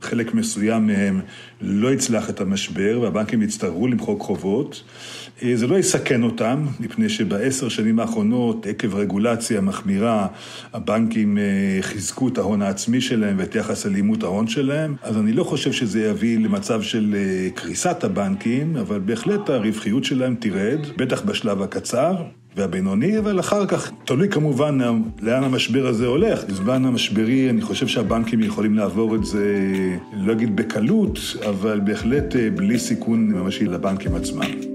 שחלק 0.02 0.34
מסוים 0.34 0.88
מהם 0.88 1.22
לא 1.62 1.94
יצלח 1.94 2.30
את 2.30 2.42
המשבר, 2.42 3.00
והבנקים 3.02 3.42
יצטרכו 3.42 3.88
למחוק 3.88 4.22
חובות. 4.22 4.84
אה, 5.42 5.56
זה 5.56 5.68
לא 5.68 5.76
יסכן 5.76 6.24
אותם, 6.24 6.66
מפני 6.80 7.10
שבעשר 7.10 7.70
שנים 7.70 8.00
האחרונות, 8.00 8.68
עקב 8.68 8.96
רגולציה 8.96 9.62
מחמירה, 9.62 10.28
הבנקים 10.74 11.38
אה, 11.38 11.44
חיזקו 11.82 12.28
את 12.28 12.38
ההון 12.38 12.62
העצמי 12.62 13.02
שלהם 13.02 13.36
ואת 13.40 13.56
יחס 13.56 13.86
אלימות 13.86 14.24
ההון 14.24 14.48
שלהם, 14.48 14.96
אז 15.04 15.18
אני 15.18 15.34
לא 15.34 15.44
חושב 15.44 15.72
שזה 15.72 16.04
יביא 16.04 16.40
למצב 16.40 16.82
של 16.82 17.16
אה, 17.18 17.50
קריסת 17.56 18.04
הבנקים, 18.04 18.78
אבל 18.78 19.00
בהחלט 19.00 19.50
הרווחיות 19.50 20.04
שלהם 20.04 20.36
תרד, 20.40 20.80
בטח 20.98 21.22
בשלב 21.22 21.62
הקצר. 21.62 22.16
והבינוני, 22.56 23.20
אבל 23.20 23.40
אחר 23.40 23.66
כך, 23.66 23.92
תלוי 24.06 24.30
כמובן 24.30 24.78
לאן 25.22 25.44
המשבר 25.44 25.88
הזה 25.88 26.08
הולך. 26.08 26.44
בזמן 26.44 26.86
המשברי 26.86 27.50
אני 27.50 27.62
חושב 27.62 27.88
שהבנקים 27.88 28.40
יכולים 28.40 28.74
לעבור 28.74 29.16
את 29.16 29.26
זה, 29.26 29.74
לא 30.18 30.32
אגיד 30.32 30.56
בקלות, 30.56 31.20
אבל 31.50 31.80
בהחלט 31.80 32.36
בלי 32.56 32.80
סיכון 32.80 33.32
ממשי 33.32 33.66
לבנקים 33.66 34.16
עצמם. 34.16 34.73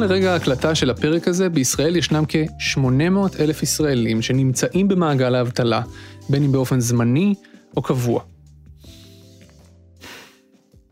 נכון 0.00 0.12
לרגע 0.12 0.32
ההקלטה 0.32 0.74
של 0.74 0.90
הפרק 0.90 1.28
הזה, 1.28 1.48
בישראל 1.48 1.96
ישנם 1.96 2.24
כ-800 2.28 3.40
אלף 3.40 3.62
ישראלים 3.62 4.22
שנמצאים 4.22 4.88
במעגל 4.88 5.34
האבטלה, 5.34 5.82
בין 6.28 6.44
אם 6.44 6.52
באופן 6.52 6.80
זמני 6.80 7.34
או 7.76 7.82
קבוע. 7.82 8.22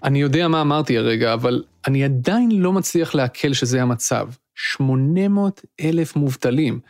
אני 0.05 0.21
יודע 0.21 0.49
מה 0.49 0.61
אמרתי 0.61 0.99
הרגע, 0.99 1.35
אבל 1.35 1.63
אני 1.87 2.05
עדיין 2.05 2.51
לא 2.53 2.73
מצליח 2.73 3.15
לעכל 3.15 3.53
שזה 3.53 3.83
המצב. 3.83 4.29
800 4.55 5.61
אלף 5.81 6.17
מובטלים, 6.17 6.81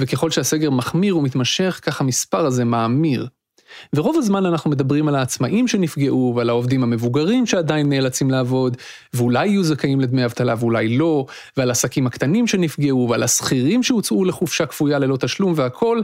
וככל 0.00 0.30
שהסגר 0.30 0.70
מחמיר 0.70 1.16
ומתמשך, 1.16 1.80
כך 1.82 2.00
המספר 2.00 2.46
הזה 2.46 2.64
מאמיר. 2.64 3.28
ורוב 3.94 4.16
הזמן 4.18 4.46
אנחנו 4.46 4.70
מדברים 4.70 5.08
על 5.08 5.14
העצמאים 5.14 5.68
שנפגעו 5.68 6.32
ועל 6.36 6.48
העובדים 6.48 6.82
המבוגרים 6.82 7.46
שעדיין 7.46 7.88
נאלצים 7.88 8.30
לעבוד, 8.30 8.76
ואולי 9.14 9.46
יהיו 9.46 9.62
זכאים 9.62 10.00
לדמי 10.00 10.24
אבטלה 10.24 10.54
ואולי 10.58 10.96
לא, 10.96 11.26
ועל 11.56 11.70
עסקים 11.70 12.06
הקטנים 12.06 12.46
שנפגעו 12.46 13.06
ועל 13.10 13.22
השכירים 13.22 13.82
שהוצאו 13.82 14.24
לחופשה 14.24 14.66
כפויה 14.66 14.98
ללא 14.98 15.16
תשלום 15.16 15.52
והכל, 15.56 16.00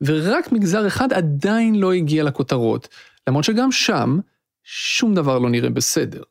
ורק 0.00 0.52
מגזר 0.52 0.86
אחד 0.86 1.12
עדיין 1.12 1.74
לא 1.74 1.92
הגיע 1.92 2.24
לכותרות, 2.24 2.88
למרות 3.28 3.44
שגם 3.44 3.72
שם 3.72 4.18
שום 4.64 5.14
דבר 5.14 5.38
לא 5.38 5.50
נראה 5.50 5.70
בסדר. 5.70 6.22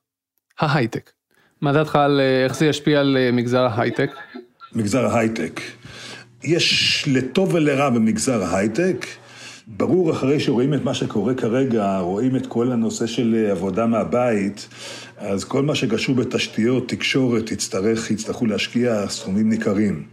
ההייטק. 0.60 1.12
מה 1.62 1.74
דעתך 1.74 1.96
על 1.96 2.20
אה, 2.20 2.44
איך 2.44 2.56
זה 2.56 2.66
ישפיע 2.66 3.00
על 3.00 3.18
אה, 3.18 3.32
מגזר 3.32 3.66
ההייטק? 3.66 4.12
מגזר 4.74 5.06
ההייטק. 5.06 5.62
יש 6.44 7.04
לטוב 7.08 7.54
ולרע 7.54 7.90
במגזר 7.90 8.44
ההייטק. 8.44 9.06
ברור, 9.68 10.12
אחרי 10.12 10.40
שרואים 10.40 10.74
את 10.74 10.84
מה 10.84 10.94
שקורה 10.94 11.34
כרגע, 11.34 11.98
רואים 12.00 12.36
את 12.36 12.48
כל 12.48 12.72
הנושא 12.72 13.08
של 13.08 13.36
אה, 13.36 13.52
עבודה 13.52 13.86
מהבית, 13.86 14.68
אז 15.18 15.44
כל 15.44 15.64
מה 15.64 15.76
שקשור 15.76 16.16
בתשתיות, 16.16 16.90
תקשורת, 16.90 17.52
יצטרך, 17.52 18.12
יצטרכו 18.12 18.46
להשקיע 18.46 19.08
סכומים 19.10 19.50
ניכרים. 19.50 20.04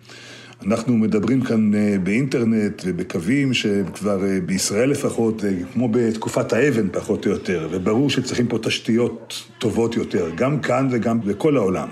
אנחנו 0.66 0.96
מדברים 0.96 1.40
כאן 1.40 1.74
אה, 1.74 1.96
באינטרנט 2.02 2.82
ובקווים 2.86 3.54
שכבר 3.54 4.24
אה, 4.24 4.40
בישראל 4.46 4.90
לפחות, 4.90 5.44
כמו 5.72 5.88
בתקופת 5.88 6.52
האבן 6.52 6.88
פחות 6.92 7.26
או 7.26 7.30
יותר, 7.30 7.68
וברור 7.70 8.10
שצריכים 8.10 8.48
פה 8.48 8.58
תשתיות 8.58 9.42
טובות 9.58 9.96
יותר, 9.96 10.30
גם 10.36 10.60
כאן 10.60 10.88
וגם 10.90 11.20
בכל 11.20 11.56
העולם. 11.56 11.88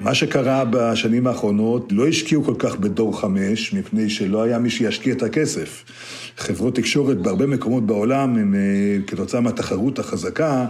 מה 0.00 0.14
שקרה 0.14 0.64
בשנים 0.70 1.26
האחרונות, 1.26 1.92
לא 1.92 2.08
השקיעו 2.08 2.44
כל 2.44 2.54
כך 2.58 2.76
בדור 2.76 3.20
חמש, 3.20 3.72
מפני 3.72 4.10
שלא 4.10 4.42
היה 4.42 4.58
מי 4.58 4.70
שישקיע 4.70 5.14
את 5.14 5.22
הכסף. 5.22 5.84
חברות 6.36 6.74
תקשורת 6.74 7.18
בהרבה 7.18 7.46
מקומות 7.46 7.86
בעולם, 7.86 8.38
הם, 8.38 8.54
אה, 8.54 9.06
כתוצאה 9.06 9.40
מהתחרות 9.40 9.98
החזקה, 9.98 10.66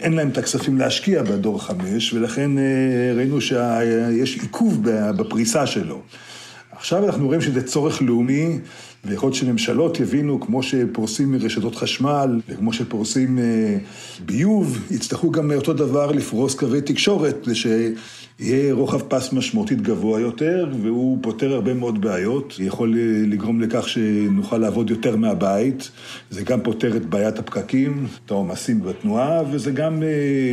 אין 0.00 0.12
להם 0.12 0.28
את 0.28 0.38
הכספים 0.38 0.78
להשקיע 0.78 1.22
בדור 1.22 1.62
חמש, 1.62 2.12
ולכן 2.12 2.58
אה, 2.58 3.12
ראינו 3.16 3.40
שיש 3.40 4.38
עיכוב 4.40 4.80
בפריסה 5.16 5.66
שלו. 5.66 6.02
עכשיו 6.72 7.06
אנחנו 7.06 7.26
רואים 7.26 7.40
שזה 7.40 7.62
צורך 7.62 8.02
לאומי, 8.02 8.58
ויכול 9.04 9.26
להיות 9.26 9.36
שממשלות 9.36 10.00
יבינו, 10.00 10.40
כמו 10.40 10.62
שפורסים 10.62 11.34
רשתות 11.34 11.76
חשמל, 11.76 12.40
וכמו 12.48 12.72
שפורסים 12.72 13.38
אה, 13.38 13.78
ביוב, 14.26 14.78
יצטרכו 14.90 15.30
גם 15.30 15.52
אותו 15.52 15.72
דבר 15.72 16.12
לפרוס 16.12 16.54
קווי 16.54 16.80
תקשורת, 16.80 17.48
שיהיה 18.40 18.74
רוחב 18.74 19.00
פס 19.00 19.32
משמעותית 19.32 19.80
גבוה 19.82 20.20
יותר, 20.20 20.66
והוא 20.82 21.18
פותר 21.20 21.52
הרבה 21.52 21.74
מאוד 21.74 22.00
בעיות. 22.00 22.54
יכול 22.58 22.94
לגרום 23.26 23.60
לכך 23.60 23.88
שנוכל 23.88 24.58
לעבוד 24.58 24.90
יותר 24.90 25.16
מהבית, 25.16 25.90
זה 26.30 26.42
גם 26.42 26.60
פותר 26.60 26.96
את 26.96 27.06
בעיית 27.06 27.38
הפקקים, 27.38 28.06
את 28.26 28.30
העומסים 28.30 28.82
בתנועה, 28.82 29.42
וזה 29.50 29.70
גם 29.70 30.02
אה, 30.02 30.52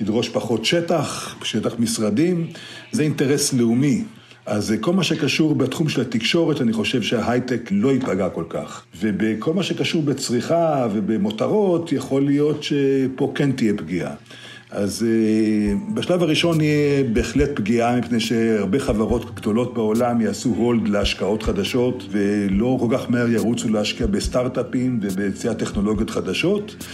ידרוש 0.00 0.28
פחות 0.28 0.64
שטח, 0.64 1.36
שטח 1.44 1.74
משרדים. 1.78 2.46
זה 2.92 3.02
אינטרס 3.02 3.52
לאומי. 3.52 4.04
אז 4.46 4.74
כל 4.80 4.92
מה 4.92 5.04
שקשור 5.04 5.54
בתחום 5.54 5.88
של 5.88 6.00
התקשורת, 6.00 6.60
אני 6.60 6.72
חושב 6.72 7.02
שההייטק 7.02 7.68
לא 7.70 7.92
ייפגע 7.92 8.28
כל 8.28 8.44
כך. 8.48 8.84
ובכל 9.00 9.54
מה 9.54 9.62
שקשור 9.62 10.02
בצריכה 10.02 10.88
ובמותרות, 10.92 11.92
יכול 11.92 12.24
להיות 12.24 12.62
שפה 12.62 13.32
כן 13.34 13.52
תהיה 13.52 13.72
פגיעה. 13.76 14.14
אז 14.72 15.06
אה, 15.08 15.74
בשלב 15.94 16.22
הראשון 16.22 16.60
יהיה 16.60 17.04
בהחלט 17.12 17.50
פגיעה, 17.54 17.96
מפני 17.96 18.20
שהרבה 18.20 18.78
חברות 18.78 19.34
גדולות 19.34 19.74
בעולם 19.74 20.20
יעשו 20.20 20.54
הולד 20.56 20.88
להשקעות 20.88 21.42
חדשות, 21.42 22.04
ולא 22.10 22.76
כל 22.80 22.96
כך 22.98 23.10
מהר 23.10 23.28
ירוצו 23.28 23.68
להשקיע 23.68 24.06
בסטארט-אפים 24.06 24.98
וביציאת 25.02 25.58
טכנולוגיות 25.58 26.10
חדשות. 26.10 26.84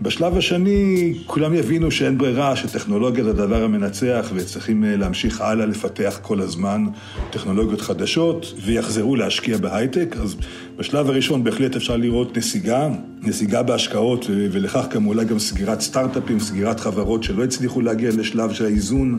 בשלב 0.00 0.36
השני, 0.36 1.14
כולם 1.26 1.54
יבינו 1.54 1.90
שאין 1.90 2.18
ברירה, 2.18 2.56
שטכנולוגיה 2.56 3.24
זה 3.24 3.30
הדבר 3.30 3.64
המנצח 3.64 4.30
וצריכים 4.34 4.84
אה, 4.84 4.96
להמשיך 4.96 5.40
הלאה 5.40 5.66
לפתח 5.66 6.18
כל 6.22 6.40
הזמן 6.40 6.86
טכנולוגיות 7.30 7.80
חדשות 7.80 8.54
ויחזרו 8.64 9.16
להשקיע 9.16 9.56
בהייטק. 9.58 10.16
אז 10.20 10.36
בשלב 10.76 11.10
הראשון 11.10 11.44
בהחלט 11.44 11.76
אפשר 11.76 11.96
לראות 11.96 12.36
נסיגה, 12.36 12.88
נסיגה 13.22 13.62
בהשקעות 13.62 14.26
ולכך 14.28 14.86
גם 14.94 15.06
אולי 15.06 15.24
גם 15.24 15.38
סגירת 15.38 15.80
סטארט-אפים, 15.80 16.40
סגירת 16.40 16.80
חברות 16.80 17.22
שלא 17.22 17.44
הצליחו 17.44 17.80
להגיע 17.80 18.10
לשלב 18.16 18.52
של 18.52 18.64
האיזון 18.64 19.18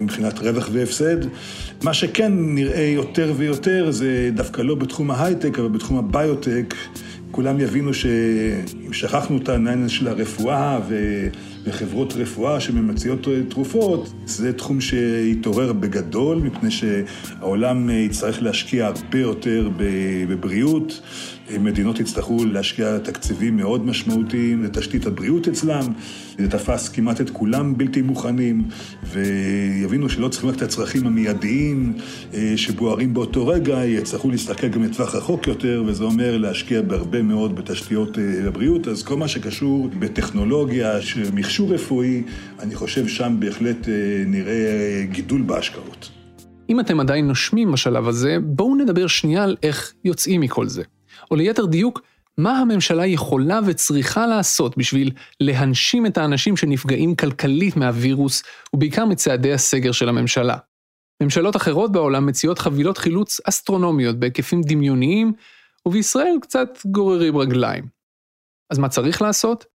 מבחינת 0.00 0.38
רווח 0.38 0.68
והפסד. 0.72 1.16
מה 1.82 1.94
שכן 1.94 2.32
נראה 2.34 2.82
יותר 2.82 3.32
ויותר 3.36 3.90
זה 3.90 4.30
דווקא 4.34 4.62
לא 4.62 4.74
בתחום 4.74 5.10
ההייטק, 5.10 5.58
אבל 5.58 5.68
בתחום 5.68 5.98
הביוטק. 5.98 6.74
כולם 7.32 7.60
יבינו 7.60 7.94
שאם 7.94 8.92
שכחנו 8.92 9.38
את 9.38 9.48
העניין 9.48 9.88
של 9.88 10.08
הרפואה 10.08 10.80
ו... 10.88 10.96
וחברות 11.64 12.12
רפואה 12.12 12.60
שממציאות 12.60 13.28
תרופות, 13.48 14.12
זה 14.26 14.52
תחום 14.52 14.80
שיתעורר 14.80 15.72
בגדול, 15.72 16.38
מפני 16.38 16.70
שהעולם 16.70 17.90
יצטרך 17.90 18.42
להשקיע 18.42 18.86
הרבה 18.86 19.18
יותר 19.18 19.70
בבריאות, 20.28 21.00
מדינות 21.60 22.00
יצטרכו 22.00 22.44
להשקיע 22.44 22.98
תקציבים 22.98 23.56
מאוד 23.56 23.86
משמעותיים 23.86 24.62
לתשתית 24.64 25.06
הבריאות 25.06 25.48
אצלם, 25.48 25.82
זה 26.38 26.50
תפס 26.50 26.88
כמעט 26.88 27.20
את 27.20 27.30
כולם 27.30 27.78
בלתי 27.78 28.02
מוכנים, 28.02 28.64
ויבינו 29.12 30.08
שלא 30.08 30.28
צריכים 30.28 30.50
רק 30.50 30.56
את 30.56 30.62
הצרכים 30.62 31.06
המיידיים 31.06 31.92
אה, 32.34 32.52
שבוערים 32.56 33.14
באותו 33.14 33.46
רגע, 33.46 33.84
יצטרכו 33.84 34.30
להסתכל 34.30 34.68
גם 34.68 34.82
לטווח 34.82 35.14
רחוק 35.14 35.46
יותר, 35.46 35.82
וזה 35.86 36.04
אומר 36.04 36.38
להשקיע 36.38 36.82
בהרבה 36.82 37.22
מאוד 37.22 37.56
בתשתיות 37.56 38.18
אה, 38.18 38.48
הבריאות, 38.48 38.88
אז 38.88 39.02
כל 39.02 39.16
מה 39.16 39.28
שקשור 39.28 39.88
בטכנולוגיה, 39.98 41.02
של 41.02 41.30
מכשור 41.52 41.74
רפואי, 41.74 42.22
אני 42.60 42.74
חושב 42.74 43.08
שם 43.08 43.36
בהחלט 43.38 43.88
אה, 43.88 44.22
נראה 44.26 45.04
גידול 45.10 45.42
בהשקעות. 45.42 46.10
אם 46.70 46.80
אתם 46.80 47.00
עדיין 47.00 47.26
נושמים 47.26 47.72
בשלב 47.72 48.08
הזה, 48.08 48.36
בואו 48.42 48.74
נדבר 48.74 49.06
שנייה 49.06 49.44
על 49.44 49.56
איך 49.62 49.92
יוצאים 50.04 50.40
מכל 50.40 50.68
זה. 50.68 50.82
או 51.30 51.36
ליתר 51.36 51.66
דיוק, 51.66 52.00
מה 52.38 52.58
הממשלה 52.58 53.06
יכולה 53.06 53.60
וצריכה 53.66 54.26
לעשות 54.26 54.78
בשביל 54.78 55.10
להנשים 55.40 56.06
את 56.06 56.18
האנשים 56.18 56.56
שנפגעים 56.56 57.16
כלכלית 57.16 57.76
מהווירוס, 57.76 58.42
ובעיקר 58.74 59.04
מצעדי 59.04 59.52
הסגר 59.52 59.92
של 59.92 60.08
הממשלה. 60.08 60.56
ממשלות 61.22 61.56
אחרות 61.56 61.92
בעולם 61.92 62.26
מציעות 62.26 62.58
חבילות 62.58 62.98
חילוץ 62.98 63.40
אסטרונומיות 63.44 64.16
בהיקפים 64.16 64.60
דמיוניים, 64.62 65.32
ובישראל 65.86 66.36
קצת 66.42 66.78
גוררים 66.86 67.36
רגליים. 67.36 67.84
אז 68.70 68.78
מה 68.78 68.88
צריך 68.88 69.22
לעשות? 69.22 69.71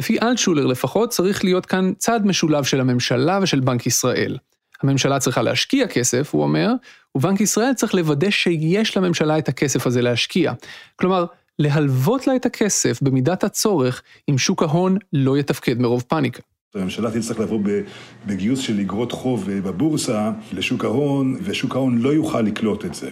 לפי 0.00 0.20
אלטשולר 0.22 0.66
לפחות 0.66 1.10
צריך 1.10 1.44
להיות 1.44 1.66
כאן 1.66 1.92
צעד 1.98 2.26
משולב 2.26 2.64
של 2.64 2.80
הממשלה 2.80 3.38
ושל 3.42 3.60
בנק 3.60 3.86
ישראל. 3.86 4.36
הממשלה 4.82 5.18
צריכה 5.18 5.42
להשקיע 5.42 5.86
כסף, 5.86 6.30
הוא 6.34 6.42
אומר, 6.42 6.72
ובנק 7.14 7.40
ישראל 7.40 7.74
צריך 7.74 7.94
לוודא 7.94 8.30
שיש 8.30 8.96
לממשלה 8.96 9.38
את 9.38 9.48
הכסף 9.48 9.86
הזה 9.86 10.02
להשקיע. 10.02 10.52
כלומר, 10.96 11.24
להלוות 11.58 12.26
לה 12.26 12.36
את 12.36 12.46
הכסף 12.46 13.02
במידת 13.02 13.44
הצורך, 13.44 14.02
אם 14.30 14.38
שוק 14.38 14.62
ההון 14.62 14.96
לא 15.12 15.38
יתפקד 15.38 15.80
מרוב 15.80 16.04
פאניקה. 16.08 16.42
הממשלה 16.74 17.10
תצטרך 17.10 17.40
לבוא 17.40 17.60
בגיוס 18.26 18.60
של 18.60 18.80
אגרות 18.80 19.12
חוב 19.12 19.48
אה, 19.50 19.60
בבורסה 19.60 20.30
לשוק 20.52 20.84
ההון, 20.84 21.38
ושוק 21.42 21.76
ההון 21.76 21.98
לא 21.98 22.08
יוכל 22.08 22.40
לקלוט 22.40 22.84
את 22.84 22.94
זה. 22.94 23.10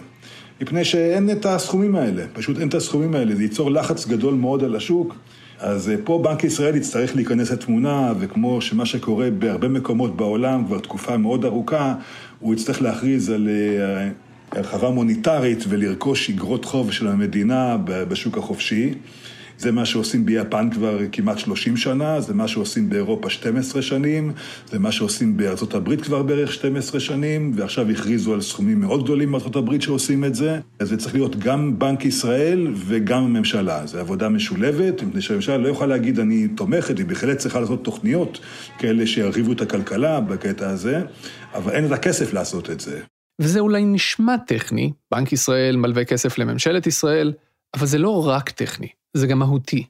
מפני 0.61 0.85
שאין 0.85 1.31
את 1.31 1.45
הסכומים 1.45 1.95
האלה, 1.95 2.23
פשוט 2.33 2.59
אין 2.59 2.67
את 2.67 2.73
הסכומים 2.73 3.15
האלה, 3.15 3.35
זה 3.35 3.43
ייצור 3.43 3.71
לחץ 3.71 4.07
גדול 4.07 4.33
מאוד 4.33 4.63
על 4.63 4.75
השוק. 4.75 5.15
אז 5.59 5.89
אה, 5.89 5.95
פה 6.03 6.21
בנק 6.23 6.43
ישראל 6.43 6.75
יצטרך 6.75 7.15
להיכנס 7.15 7.51
לתמונה, 7.51 8.13
וכמו 8.19 8.61
שמה 8.61 8.85
שקורה 8.85 9.29
בהרבה 9.31 9.67
מקומות 9.67 10.17
בעולם 10.17 10.65
כבר 10.65 10.79
תקופה 10.79 11.17
מאוד 11.17 11.45
ארוכה, 11.45 11.95
הוא 12.39 12.53
יצטרך 12.53 12.81
להכריז 12.81 13.29
על 13.29 13.49
אה, 13.49 14.09
הרחבה 14.51 14.89
מוניטרית 14.89 15.63
ולרכוש 15.69 16.29
אגרות 16.29 16.65
חוב 16.65 16.91
של 16.91 17.07
המדינה 17.07 17.77
בשוק 17.85 18.37
החופשי. 18.37 18.93
זה 19.59 19.71
מה 19.71 19.85
שעושים 19.85 20.25
ביפן 20.25 20.69
כבר 20.69 20.99
כמעט 21.11 21.37
30 21.39 21.77
שנה, 21.77 22.21
זה 22.21 22.33
מה 22.33 22.47
שעושים 22.47 22.89
באירופה 22.89 23.29
12 23.29 23.81
שנים, 23.81 24.31
זה 24.71 24.79
מה 24.79 24.91
שעושים 24.91 25.37
בארצות 25.37 25.73
הברית 25.73 26.01
כבר 26.01 26.23
בערך 26.23 26.53
12 26.53 26.99
שנים, 26.99 27.51
ועכשיו 27.55 27.89
הכריזו 27.89 28.33
על 28.33 28.41
סכומים 28.41 28.79
מאוד 28.79 29.03
גדולים 29.03 29.31
בארצות 29.31 29.55
הברית 29.55 29.81
שעושים 29.81 30.25
את 30.25 30.35
זה. 30.35 30.59
אז 30.79 30.89
זה 30.89 30.97
צריך 30.97 31.15
להיות 31.15 31.35
גם 31.35 31.79
בנק 31.79 32.05
ישראל 32.05 32.67
וגם 32.75 33.23
הממשלה. 33.23 33.85
זו 33.85 33.99
עבודה 33.99 34.29
משולבת, 34.29 35.03
מפני 35.03 35.21
שהממשלה 35.21 35.57
לא 35.57 35.67
יכולה 35.67 35.87
להגיד 35.87 36.19
אני 36.19 36.47
תומכת, 36.47 36.97
היא 36.97 37.05
בהחלט 37.05 37.37
צריכה 37.37 37.59
לעשות 37.59 37.83
תוכניות 37.83 38.39
כאלה 38.77 39.07
שירחיבו 39.07 39.51
את 39.51 39.61
הכלכלה 39.61 40.19
בקטע 40.19 40.69
הזה, 40.69 41.01
אבל 41.53 41.71
אין 41.71 41.85
את 41.85 41.91
הכסף 41.91 42.33
לעשות 42.33 42.69
את 42.69 42.79
זה. 42.79 42.99
וזה 43.41 43.59
אולי 43.59 43.85
נשמע 43.85 44.37
טכני, 44.37 44.91
בנק 45.11 45.33
ישראל 45.33 45.75
מלווה 45.75 46.05
כסף 46.05 46.37
לממשלת 46.37 46.87
ישראל, 46.87 47.33
אבל 47.75 47.85
זה 47.85 47.97
לא 47.97 48.27
רק 48.27 48.49
טכני. 48.49 48.98
זה 49.13 49.27
גם 49.27 49.39
מהותי. 49.39 49.85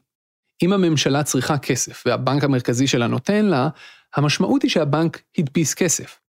אם 0.64 0.74
הממשלה 0.74 1.24
צריכה 1.24 1.58
כסף 1.58 2.04
והבנק 2.06 2.44
המרכזי 2.44 2.88
שלה 2.88 3.08
נותן 3.08 3.46
לה, 3.46 3.70
המשמעות 4.16 4.64
היא 4.64 4.72
שהבנק 4.72 5.22
הדפיס 5.38 5.74
כסף. 5.74 6.20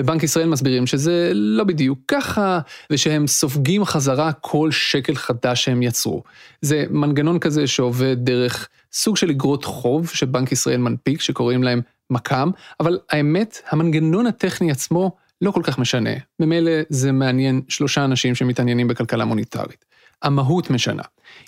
בבנק 0.00 0.22
ישראל 0.22 0.48
מסבירים 0.48 0.86
שזה 0.86 1.30
לא 1.34 1.64
בדיוק 1.64 1.98
ככה, 2.08 2.60
ושהם 2.90 3.26
סופגים 3.26 3.84
חזרה 3.84 4.32
כל 4.32 4.70
שקל 4.70 5.14
חדש 5.14 5.64
שהם 5.64 5.82
יצרו. 5.82 6.22
זה 6.62 6.84
מנגנון 6.90 7.38
כזה 7.38 7.66
שעובד 7.66 8.16
דרך 8.24 8.68
סוג 8.92 9.16
של 9.16 9.30
אגרות 9.30 9.64
חוב 9.64 10.08
שבנק 10.08 10.52
ישראל 10.52 10.76
מנפיק, 10.76 11.20
שקוראים 11.20 11.62
להם 11.62 11.80
מק"מ, 12.10 12.50
אבל 12.80 12.98
האמת, 13.10 13.58
המנגנון 13.70 14.26
הטכני 14.26 14.70
עצמו 14.70 15.16
לא 15.40 15.50
כל 15.50 15.62
כך 15.64 15.78
משנה. 15.78 16.10
ממילא 16.40 16.72
זה 16.88 17.12
מעניין 17.12 17.62
שלושה 17.68 18.04
אנשים 18.04 18.34
שמתעניינים 18.34 18.88
בכלכלה 18.88 19.24
מוניטרית. 19.24 19.84
המהות 20.22 20.70
משנה. 20.70 21.02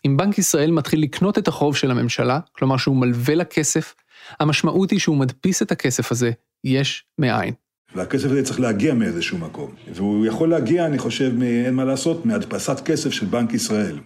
אם 0.07 0.17
בנק 0.17 0.39
ישראל 0.39 0.71
מתחיל 0.71 1.03
לקנות 1.03 1.39
את 1.39 1.49
החוב 1.49 1.77
של 1.77 1.91
הממשלה, 1.91 2.41
כלומר 2.53 2.77
שהוא 2.77 2.97
מלווה 2.97 3.35
לה 3.35 3.45
כסף, 3.45 3.95
המשמעות 4.41 4.91
היא 4.91 5.01
שהוא 5.01 5.17
מדפיס 5.17 5.63
את 5.63 5.73
הכסף 5.73 6.13
הזה 6.13 6.31
יש 6.65 7.05
מאין. 7.19 7.55
והכסף 7.95 8.25
הזה 8.25 8.43
צריך 8.43 8.61
להגיע 8.61 8.95
מאיזשהו 8.95 9.39
מקום. 9.39 9.75
והוא 9.95 10.27
יכול 10.27 10.51
להגיע, 10.51 10.87
אני 10.87 10.99
חושב, 10.99 11.33
אין 11.43 11.75
מה 11.75 11.85
לעשות, 11.85 12.27
מהדפסת 12.27 12.81
כסף 12.85 13.11
של 13.11 13.27
בנק 13.27 13.55
ישראל. 13.55 13.99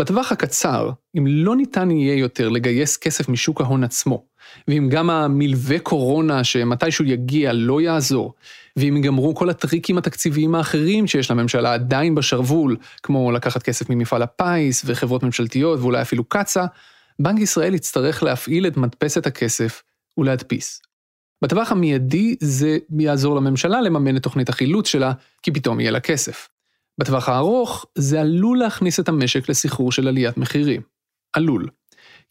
בטווח 0.00 0.32
הקצר, 0.32 0.90
אם 1.18 1.26
לא 1.26 1.56
ניתן 1.56 1.90
יהיה 1.90 2.14
יותר 2.14 2.48
לגייס 2.48 2.96
כסף 2.96 3.28
משוק 3.28 3.60
ההון 3.60 3.84
עצמו, 3.84 4.24
ואם 4.68 4.88
גם 4.90 5.10
המלווה 5.10 5.78
קורונה 5.78 6.44
שמתישהו 6.44 7.04
יגיע 7.04 7.52
לא 7.52 7.80
יעזור, 7.80 8.34
ואם 8.76 8.96
ייגמרו 8.96 9.34
כל 9.34 9.50
הטריקים 9.50 9.98
התקציביים 9.98 10.54
האחרים 10.54 11.06
שיש 11.06 11.30
לממשלה 11.30 11.74
עדיין 11.74 12.14
בשרוול, 12.14 12.76
כמו 13.02 13.32
לקחת 13.32 13.62
כסף 13.62 13.90
ממפעל 13.90 14.22
הפיס 14.22 14.82
וחברות 14.86 15.22
ממשלתיות 15.22 15.80
ואולי 15.80 16.02
אפילו 16.02 16.24
קצא"א, 16.24 16.66
בנק 17.18 17.40
ישראל 17.40 17.74
יצטרך 17.74 18.22
להפעיל 18.22 18.66
את 18.66 18.76
מדפסת 18.76 19.26
הכסף 19.26 19.82
ולהדפיס. 20.18 20.82
בטווח 21.42 21.72
המיידי 21.72 22.36
זה 22.40 22.78
יעזור 22.98 23.36
לממשלה 23.36 23.80
לממן 23.80 24.16
את 24.16 24.22
תוכנית 24.22 24.48
החילוץ 24.48 24.88
שלה, 24.88 25.12
כי 25.42 25.50
פתאום 25.50 25.80
יהיה 25.80 25.90
לה 25.90 26.00
כסף. 26.00 26.48
בטווח 27.00 27.28
הארוך, 27.28 27.86
זה 27.98 28.20
עלול 28.20 28.58
להכניס 28.58 29.00
את 29.00 29.08
המשק 29.08 29.48
לסחרור 29.48 29.92
של 29.92 30.08
עליית 30.08 30.36
מחירים. 30.36 30.80
עלול. 31.32 31.68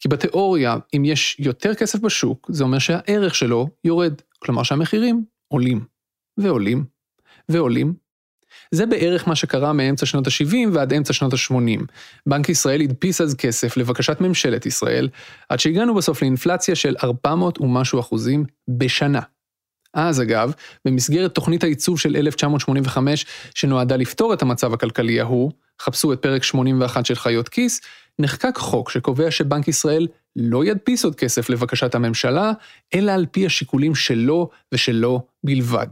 כי 0.00 0.08
בתיאוריה, 0.08 0.76
אם 0.96 1.04
יש 1.04 1.36
יותר 1.38 1.74
כסף 1.74 1.98
בשוק, 1.98 2.50
זה 2.52 2.64
אומר 2.64 2.78
שהערך 2.78 3.34
שלו 3.34 3.68
יורד, 3.84 4.14
כלומר 4.38 4.62
שהמחירים 4.62 5.24
עולים, 5.48 5.84
ועולים, 6.38 6.84
ועולים. 7.48 7.94
זה 8.70 8.86
בערך 8.86 9.28
מה 9.28 9.36
שקרה 9.36 9.72
מאמצע 9.72 10.06
שנות 10.06 10.26
ה-70 10.26 10.68
ועד 10.72 10.92
אמצע 10.92 11.12
שנות 11.12 11.32
ה-80. 11.32 11.84
בנק 12.26 12.48
ישראל 12.48 12.80
הדפיס 12.80 13.20
אז 13.20 13.34
כסף 13.34 13.76
לבקשת 13.76 14.20
ממשלת 14.20 14.66
ישראל, 14.66 15.08
עד 15.48 15.60
שהגענו 15.60 15.94
בסוף 15.94 16.22
לאינפלציה 16.22 16.74
של 16.74 16.96
400 17.02 17.60
ומשהו 17.60 18.00
אחוזים 18.00 18.44
בשנה. 18.68 19.20
אז 19.94 20.22
אגב, 20.22 20.52
במסגרת 20.84 21.34
תוכנית 21.34 21.64
הייצוב 21.64 21.98
של 21.98 22.16
1985, 22.16 23.26
שנועדה 23.54 23.96
לפתור 23.96 24.34
את 24.34 24.42
המצב 24.42 24.74
הכלכלי 24.74 25.20
ההוא, 25.20 25.52
חפשו 25.82 26.12
את 26.12 26.22
פרק 26.22 26.42
81 26.42 27.06
של 27.06 27.14
חיות 27.14 27.48
כיס, 27.48 27.80
נחקק 28.18 28.56
חוק 28.56 28.90
שקובע 28.90 29.30
שבנק 29.30 29.68
ישראל 29.68 30.06
לא 30.36 30.64
ידפיס 30.64 31.04
עוד 31.04 31.14
כסף 31.14 31.50
לבקשת 31.50 31.94
הממשלה, 31.94 32.52
אלא 32.94 33.12
על 33.12 33.26
פי 33.30 33.46
השיקולים 33.46 33.94
שלו 33.94 34.50
ושלו 34.72 35.22
בלבד. 35.44 35.86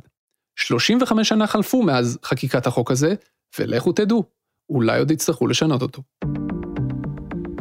35 0.56 1.28
שנה 1.28 1.46
חלפו 1.46 1.82
מאז 1.82 2.18
חקיקת 2.24 2.66
החוק 2.66 2.90
הזה, 2.90 3.14
ולכו 3.58 3.92
תדעו, 3.92 4.24
אולי 4.70 4.98
עוד 4.98 5.10
יצטרכו 5.10 5.46
לשנות 5.46 5.82
אותו. 5.82 6.02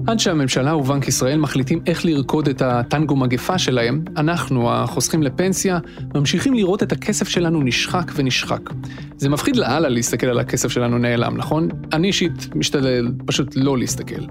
עד 0.08 0.20
שהממשלה 0.20 0.76
ובנק 0.76 1.08
ישראל 1.08 1.38
מחליטים 1.38 1.80
איך 1.86 2.06
לרקוד 2.06 2.50
את 2.50 2.62
הטנגו 2.62 3.16
מגפה 3.16 3.58
שלהם, 3.58 4.04
אנחנו, 4.18 4.72
החוסכים 4.72 5.24
לפנסיה, 5.24 5.80
ממשיכים 6.16 6.54
לראות 6.54 6.84
את 6.84 6.92
הכסף 6.92 7.28
שלנו 7.28 7.64
נשחק 7.64 8.12
ונשחק. 8.16 8.70
זה 9.18 9.30
מפחיד 9.30 9.56
לאללה 9.56 9.90
להסתכל 9.90 10.28
על 10.28 10.40
הכסף 10.40 10.72
שלנו 10.72 10.98
נעלם, 10.98 11.38
נכון? 11.38 11.70
אני 11.94 12.08
אישית 12.08 12.56
משתדל 12.56 13.12
פשוט 13.26 13.54
לא 13.56 13.78
להסתכל. 13.78 14.22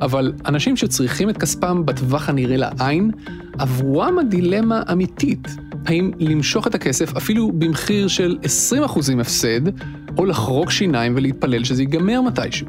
אבל 0.00 0.32
אנשים 0.46 0.76
שצריכים 0.76 1.30
את 1.30 1.36
כספם 1.36 1.86
בטווח 1.86 2.28
הנראה 2.28 2.56
לעין, 2.56 3.10
עבורם 3.58 4.18
הדילמה 4.18 4.82
אמיתית. 4.92 5.48
האם 5.86 6.10
למשוך 6.18 6.66
את 6.66 6.74
הכסף 6.74 7.16
אפילו 7.16 7.52
במחיר 7.52 8.08
של 8.08 8.38
20% 8.72 9.20
הפסד, 9.20 9.60
או 10.18 10.26
לחרוק 10.26 10.70
שיניים 10.70 11.12
ולהתפלל 11.16 11.64
שזה 11.64 11.82
ייגמר 11.82 12.20
מתישהו. 12.20 12.66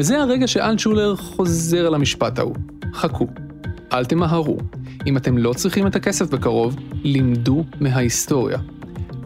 וזה 0.00 0.20
הרגע 0.20 0.46
שאלטשולר 0.46 1.16
חוזר 1.16 1.86
על 1.86 1.94
המשפט 1.94 2.38
ההוא. 2.38 2.56
חכו, 2.94 3.26
אל 3.92 4.04
תמהרו. 4.04 4.58
אם 5.06 5.16
אתם 5.16 5.38
לא 5.38 5.52
צריכים 5.52 5.86
את 5.86 5.96
הכסף 5.96 6.30
בקרוב, 6.30 6.76
לימדו 7.04 7.64
מההיסטוריה. 7.80 8.58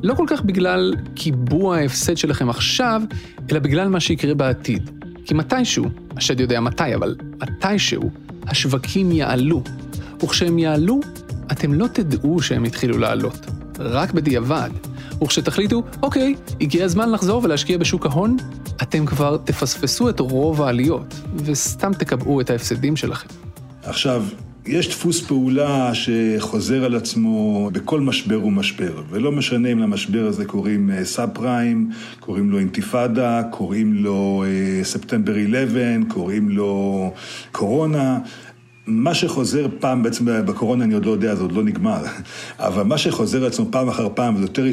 לא 0.03 0.15
כל 0.15 0.25
כך 0.29 0.43
בגלל 0.43 0.95
קיבוע 1.15 1.77
ההפסד 1.77 2.17
שלכם 2.17 2.51
עכשיו, 2.51 3.03
אלא 3.51 3.59
בגלל 3.59 3.89
מה 3.89 4.01
שיקרה 4.01 4.35
בעתיד. 4.35 4.91
כי 5.25 5.35
מתישהו, 5.35 5.85
השד 6.17 6.41
יודע 6.41 6.61
מתי, 6.61 6.95
אבל 6.95 7.17
מתישהו, 7.43 8.11
השווקים 8.47 9.13
יעלו. 9.13 9.63
וכשהם 10.25 10.59
יעלו, 10.59 11.01
אתם 11.53 11.75
לא 11.75 11.87
תדעו 11.87 12.43
שהם 12.43 12.65
התחילו 12.65 12.99
לעלות. 12.99 13.47
רק 13.79 14.13
בדיעבד. 14.13 14.71
וכשתחליטו, 15.23 15.83
אוקיי, 16.03 16.35
הגיע 16.61 16.85
הזמן 16.85 17.11
לחזור 17.11 17.41
ולהשקיע 17.45 17.79
בשוק 17.79 18.07
ההון, 18.07 18.37
אתם 18.85 19.07
כבר 19.07 19.37
תפספסו 19.37 20.09
את 20.09 20.21
רוב 20.21 20.63
העליות, 20.63 21.15
וסתם 21.37 21.93
תקבעו 21.93 22.41
את 22.41 22.51
ההפסדים 22.51 22.97
שלכם. 22.97 23.29
עכשיו, 23.83 24.25
יש 24.67 24.89
דפוס 24.89 25.27
פעולה 25.27 25.91
שחוזר 25.95 26.85
על 26.85 26.95
עצמו 26.95 27.71
בכל 27.73 28.01
משבר 28.01 28.47
ומשבר, 28.47 29.03
ולא 29.11 29.33
משנה 29.33 29.69
אם 29.69 29.79
למשבר 29.79 30.27
הזה 30.27 30.45
קוראים 30.45 30.91
סאב 31.03 31.31
פריים, 31.33 31.91
קוראים 32.21 32.51
לו 32.51 32.59
אינתיפאדה, 32.59 33.43
קוראים 33.51 33.95
לו 33.95 34.45
ספטמבר 34.83 35.33
11, 35.33 35.81
קוראים 36.09 36.49
לו 36.49 37.13
קורונה. 37.53 38.19
מה 38.87 39.15
שחוזר 39.15 39.67
פעם, 39.81 40.03
בעצם 40.03 40.25
בקורונה 40.47 40.85
אני 40.85 40.95
עוד 40.95 41.05
לא 41.05 41.11
יודע, 41.11 41.35
זה 41.35 41.43
עוד 41.43 41.53
לא 41.53 41.63
נגמר, 41.63 42.03
אבל 42.59 42.83
מה 42.83 42.99
שחוזר 42.99 43.47
עצמו 43.47 43.67
פעם 43.71 43.89
אחר 43.89 44.09
פעם, 44.15 44.37
זה 44.37 44.43
יותר 44.43 44.65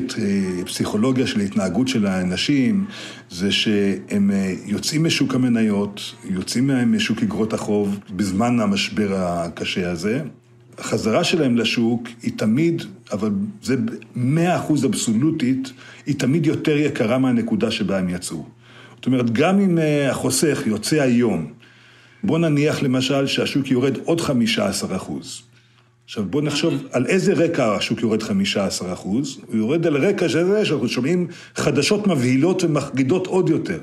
פסיכולוגיה 0.65 1.27
של 1.27 1.39
התנהגות 1.39 1.87
של 1.87 2.05
האנשים, 2.05 2.85
זה 3.29 3.51
שהם 3.51 4.31
יוצאים 4.65 5.03
משוק 5.03 5.35
המניות, 5.35 6.01
יוצאים 6.29 6.69
משוק 6.91 7.23
אגרות 7.23 7.53
החוב 7.53 7.99
בזמן 8.15 8.59
המשבר 8.59 9.09
הקשה 9.15 9.91
הזה. 9.91 10.21
החזרה 10.77 11.23
שלהם 11.23 11.57
לשוק 11.57 12.07
היא 12.23 12.31
תמיד, 12.35 12.83
אבל 13.11 13.29
זה 13.63 13.75
מאה 14.15 14.55
אחוז 14.55 14.85
אבסולוטית, 14.85 15.73
היא 16.05 16.15
תמיד 16.15 16.45
יותר 16.45 16.77
יקרה 16.77 17.17
מהנקודה 17.17 17.71
שבה 17.71 17.99
הם 17.99 18.09
יצאו. 18.09 18.45
זאת 18.95 19.05
אומרת, 19.05 19.31
גם 19.31 19.59
אם 19.59 19.77
החוסך 20.09 20.63
יוצא 20.65 21.01
היום, 21.01 21.60
בוא 22.23 22.39
נניח 22.39 22.83
למשל 22.83 23.27
שהשוק 23.27 23.71
יורד 23.71 23.97
עוד 24.05 24.21
15 24.21 24.95
אחוז. 24.95 25.41
עכשיו 26.05 26.25
בוא 26.25 26.41
נחשוב 26.41 26.73
על 26.91 27.05
איזה 27.05 27.33
רקע 27.33 27.75
השוק 27.75 28.01
יורד 28.01 28.23
15 28.23 28.93
אחוז. 28.93 29.37
הוא 29.47 29.55
יורד 29.55 29.87
על 29.87 29.97
רקע 29.97 30.29
של 30.29 30.45
זה 30.45 30.65
שאנחנו 30.65 30.87
שומעים 30.87 31.27
חדשות 31.55 32.07
מבהילות 32.07 32.63
ומחגידות 32.63 33.27
עוד 33.27 33.49
יותר. 33.49 33.79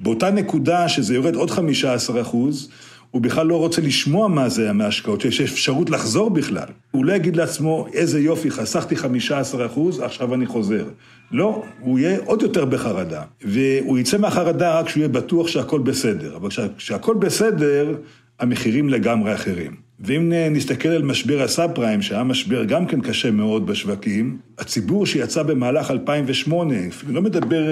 באותה 0.00 0.30
נקודה 0.30 0.88
שזה 0.88 1.14
יורד 1.14 1.34
עוד 1.34 1.50
15 1.50 2.20
אחוז, 2.20 2.68
הוא 3.14 3.22
בכלל 3.22 3.46
לא 3.46 3.56
רוצה 3.56 3.82
לשמוע 3.82 4.28
מה 4.28 4.48
זה 4.48 4.72
מההשקעות, 4.72 5.24
יש 5.24 5.40
אפשרות 5.40 5.90
לחזור 5.90 6.30
בכלל. 6.30 6.66
הוא 6.90 7.04
לא 7.04 7.12
יגיד 7.12 7.36
לעצמו, 7.36 7.86
איזה 7.92 8.20
יופי, 8.20 8.50
חסכתי 8.50 8.96
15 8.96 9.66
אחוז, 9.66 10.00
עכשיו 10.00 10.34
אני 10.34 10.46
חוזר. 10.46 10.84
לא, 11.32 11.62
הוא 11.80 11.98
יהיה 11.98 12.18
עוד 12.24 12.42
יותר 12.42 12.64
בחרדה. 12.64 13.22
והוא 13.44 13.98
יצא 13.98 14.18
מהחרדה 14.18 14.78
רק 14.78 14.86
כשהוא 14.86 15.00
יהיה 15.00 15.08
בטוח 15.08 15.48
שהכל 15.48 15.80
בסדר. 15.80 16.36
אבל 16.36 16.48
כשהכל 16.76 17.14
בסדר, 17.14 17.94
המחירים 18.40 18.88
לגמרי 18.88 19.34
אחרים. 19.34 19.74
ואם 20.00 20.32
נסתכל 20.50 20.88
על 20.88 21.02
משבר 21.02 21.42
הסאב 21.42 21.70
פריים, 21.74 22.02
שהיה 22.02 22.24
משבר 22.24 22.64
גם 22.64 22.86
כן 22.86 23.00
קשה 23.00 23.30
מאוד 23.30 23.66
בשווקים, 23.66 24.38
הציבור 24.58 25.06
שיצא 25.06 25.42
במהלך 25.42 25.90
2008, 25.90 26.74
לא 27.08 27.22
מדבר 27.22 27.62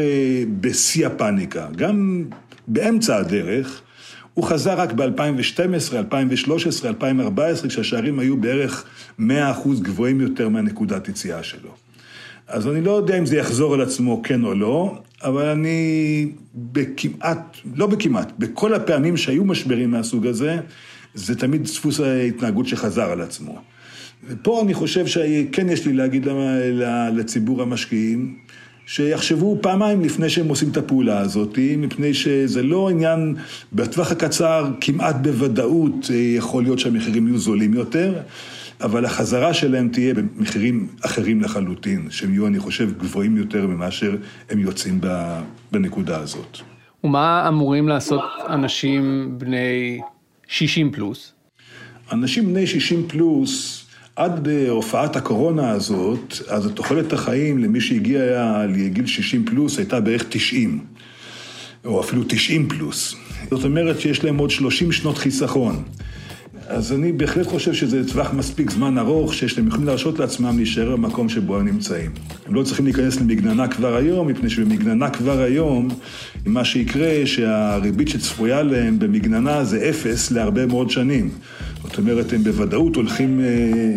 בשיא 0.61 1.07
הפאניקה, 1.07 1.66
גם 1.76 2.24
באמצע 2.68 3.16
הדרך, 3.16 3.83
הוא 4.35 4.45
חזר 4.45 4.81
רק 4.81 4.92
ב-2012, 4.92 5.95
2013, 5.95 6.90
2014, 6.90 7.68
כשהשערים 7.68 8.18
היו 8.18 8.37
בערך 8.37 8.85
100% 9.21 9.23
גבוהים 9.83 10.21
יותר 10.21 10.49
מהנקודת 10.49 11.09
יציאה 11.09 11.42
שלו. 11.42 11.71
אז 12.49 12.68
אני 12.68 12.81
לא 12.81 12.90
יודע 12.90 13.18
אם 13.18 13.27
זה 13.27 13.37
יחזור 13.37 13.75
על 13.75 13.81
עצמו 13.81 14.23
כן 14.23 14.45
או 14.45 14.55
לא, 14.55 14.99
אבל 15.23 15.47
אני 15.47 16.29
בכמעט, 16.55 17.57
לא 17.75 17.87
בכמעט, 17.87 18.33
בכל 18.38 18.75
הפעמים 18.75 19.16
שהיו 19.16 19.45
משברים 19.45 19.90
מהסוג 19.90 20.27
הזה, 20.27 20.59
זה 21.14 21.35
תמיד 21.35 21.64
דפוס 21.64 22.01
ההתנהגות 22.01 22.68
שחזר 22.68 23.11
על 23.11 23.21
עצמו. 23.21 23.59
ופה 24.29 24.62
אני 24.62 24.75
חושב 24.75 25.07
שכן 25.07 25.68
יש 25.68 25.87
לי 25.87 25.92
להגיד 25.92 26.29
לציבור 27.12 27.62
המשקיעים, 27.62 28.37
שיחשבו 28.87 29.59
פעמיים 29.61 30.01
לפני 30.01 30.31
שהם 30.31 30.49
עושים 30.49 30.68
את 30.71 30.77
הפעולה 30.77 31.18
הזאת, 31.18 31.59
מפני 31.79 32.14
שזה 32.14 32.62
לא 32.62 32.90
עניין, 32.90 33.35
בטווח 33.73 34.12
הקצר 34.12 34.71
כמעט 34.81 35.16
בוודאות 35.23 36.11
יכול 36.37 36.62
להיות 36.62 36.79
שהמחירים 36.79 37.27
יהיו 37.29 37.38
זולים 37.38 37.75
יותר, 37.75 38.14
אבל 38.81 39.05
החזרה 39.05 39.55
שלהם 39.55 39.88
תהיה 39.88 40.14
במחירים 40.14 40.88
אחרים 41.05 41.40
לחלוטין, 41.40 42.07
שהם 42.11 42.33
יהיו, 42.33 42.47
אני 42.47 42.59
חושב, 42.59 42.99
גבוהים 42.99 43.37
יותר 43.37 43.66
ממאשר 43.66 44.16
הם 44.51 44.59
יוצאים 44.59 45.01
בנקודה 45.73 46.18
הזאת. 46.18 46.59
ומה 47.05 47.49
אמורים 47.49 47.88
לעשות 47.88 48.23
אנשים 48.49 49.35
בני 49.38 50.01
60 50.49 50.92
פלוס? 50.92 51.33
אנשים 52.12 52.47
בני 52.47 52.66
60 52.66 53.09
פלוס, 53.09 53.82
עד 54.16 54.48
הופעת 54.68 55.16
הקורונה 55.16 55.70
הזאת, 55.70 56.35
אז 56.48 56.70
תוחלת 56.75 57.12
החיים 57.12 57.59
למי 57.59 57.81
שהגיע 57.81 58.57
לגיל 58.68 59.07
60 59.07 59.44
פלוס 59.44 59.79
הייתה 59.79 60.01
בערך 60.01 60.25
90, 60.29 60.79
או 61.85 62.01
אפילו 62.01 62.22
90 62.29 62.68
פלוס. 62.68 63.14
זאת 63.51 63.64
אומרת 63.64 64.01
שיש 64.01 64.25
להם 64.25 64.38
עוד 64.38 64.51
30 64.51 64.92
שנות 64.92 65.18
חיסכון. 65.18 65.83
אז 66.66 66.92
אני 66.92 67.12
בהחלט 67.12 67.46
חושב 67.46 67.75
שזה 67.75 68.09
טווח 68.09 68.33
מספיק 68.33 68.70
זמן 68.70 68.98
ארוך, 68.98 69.35
שיש 69.35 69.59
להם 69.59 69.68
יכולים 69.68 69.87
להרשות 69.87 70.18
לעצמם 70.18 70.57
להישאר 70.57 70.96
במקום 70.96 71.29
שבו 71.29 71.57
הם 71.57 71.66
נמצאים. 71.66 72.11
הם 72.46 72.55
לא 72.55 72.62
צריכים 72.62 72.85
להיכנס 72.85 73.20
למגננה 73.20 73.68
כבר 73.68 73.96
היום, 73.96 74.29
מפני 74.29 74.51
שבמגננה 74.51 75.11
כבר 75.11 75.40
היום, 75.40 75.88
מה 76.46 76.64
שיקרה 76.64 77.27
שהריבית 77.27 78.09
שצפויה 78.09 78.62
להם 78.62 78.98
במגננה 78.98 79.64
זה 79.64 79.88
אפס 79.90 80.31
להרבה 80.31 80.66
מאוד 80.66 80.90
שנים. 80.90 81.31
זאת 81.85 81.99
אומרת, 81.99 82.33
הם 82.33 82.45
בוודאות 82.45 82.97
הולכים 82.97 83.40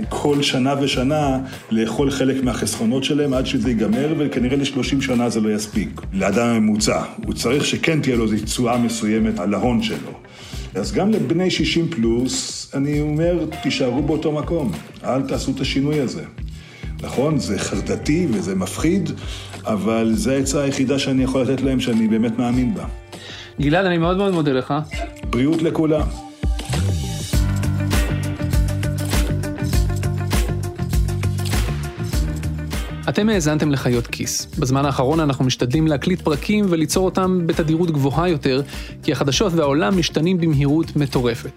כל 0.09 0.41
שנה 0.41 0.73
ושנה 0.81 1.39
לאכול 1.71 2.11
חלק 2.11 2.43
מהחסכונות 2.43 3.03
שלהם 3.03 3.33
עד 3.33 3.45
שזה 3.45 3.69
ייגמר, 3.69 4.13
וכנראה 4.17 4.57
ל-30 4.57 5.01
שנה 5.01 5.29
זה 5.29 5.41
לא 5.41 5.49
יספיק. 5.49 6.01
לאדם 6.13 6.47
הממוצע. 6.47 7.01
הוא 7.25 7.33
צריך 7.33 7.65
שכן 7.65 8.01
תהיה 8.01 8.15
לו 8.15 8.23
איזו 8.23 8.45
תשואה 8.45 8.77
מסוימת 8.77 9.39
על 9.39 9.53
ההון 9.53 9.83
שלו. 9.83 10.11
אז 10.75 10.91
גם 10.91 11.11
לבני 11.11 11.51
60 11.51 11.87
פלוס, 11.89 12.71
אני 12.73 13.01
אומר, 13.01 13.45
תישארו 13.63 14.01
באותו 14.03 14.31
מקום, 14.31 14.71
אל 15.03 15.21
תעשו 15.21 15.51
את 15.51 15.59
השינוי 15.59 15.99
הזה. 15.99 16.23
נכון, 17.01 17.39
זה 17.39 17.59
חרדתי 17.59 18.27
וזה 18.31 18.55
מפחיד, 18.55 19.09
אבל 19.63 20.11
זו 20.13 20.31
העצה 20.31 20.61
היחידה 20.61 20.99
שאני 20.99 21.23
יכול 21.23 21.41
לתת 21.41 21.61
להם, 21.61 21.79
שאני 21.79 22.07
באמת 22.07 22.39
מאמין 22.39 22.73
בה. 22.73 22.85
גלעד, 23.61 23.85
אני 23.85 23.97
מאוד 23.97 24.17
מאוד 24.17 24.33
מודה 24.33 24.51
לך. 24.53 24.73
בריאות 25.29 25.61
לכולם. 25.61 26.24
אתם 33.09 33.29
האזנתם 33.29 33.71
לחיות 33.71 34.07
כיס. 34.07 34.47
בזמן 34.59 34.85
האחרון 34.85 35.19
אנחנו 35.19 35.45
משתדלים 35.45 35.87
להקליט 35.87 36.21
פרקים 36.21 36.65
וליצור 36.69 37.05
אותם 37.05 37.47
בתדירות 37.47 37.91
גבוהה 37.91 38.29
יותר, 38.29 38.61
כי 39.03 39.11
החדשות 39.11 39.53
והעולם 39.53 39.97
משתנים 39.97 40.37
במהירות 40.37 40.95
מטורפת. 40.95 41.51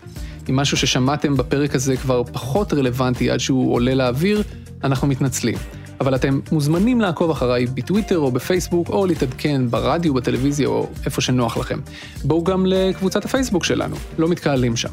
אם 0.51 0.57
משהו 0.57 0.77
ששמעתם 0.77 1.37
בפרק 1.37 1.75
הזה 1.75 1.97
כבר 1.97 2.23
פחות 2.25 2.73
רלוונטי 2.73 3.31
עד 3.31 3.41
שהוא 3.41 3.75
עולה 3.75 3.95
לאוויר, 3.95 4.43
אנחנו 4.85 5.09
מתנצלים. 5.09 5.59
אבל 6.01 6.15
אתם 6.15 6.41
מוזמנים 6.53 7.01
לעקוב 7.01 7.31
אחריי 7.31 7.67
בטוויטר 7.67 8.19
או 8.19 8.31
בפייסבוק, 8.31 8.89
או 8.89 9.07
להתעדכן 9.07 9.71
ברדיו, 9.71 10.15
בטלוויזיה 10.15 10.69
או 10.69 10.89
איפה 11.07 11.21
שנוח 11.21 11.57
לכם. 11.57 11.79
בואו 12.25 12.45
גם 12.45 12.67
לקבוצת 12.67 13.25
הפייסבוק 13.25 13.65
שלנו, 13.65 13.97
לא 14.19 14.29
מתקהלים 14.29 14.77
שם. 14.77 14.89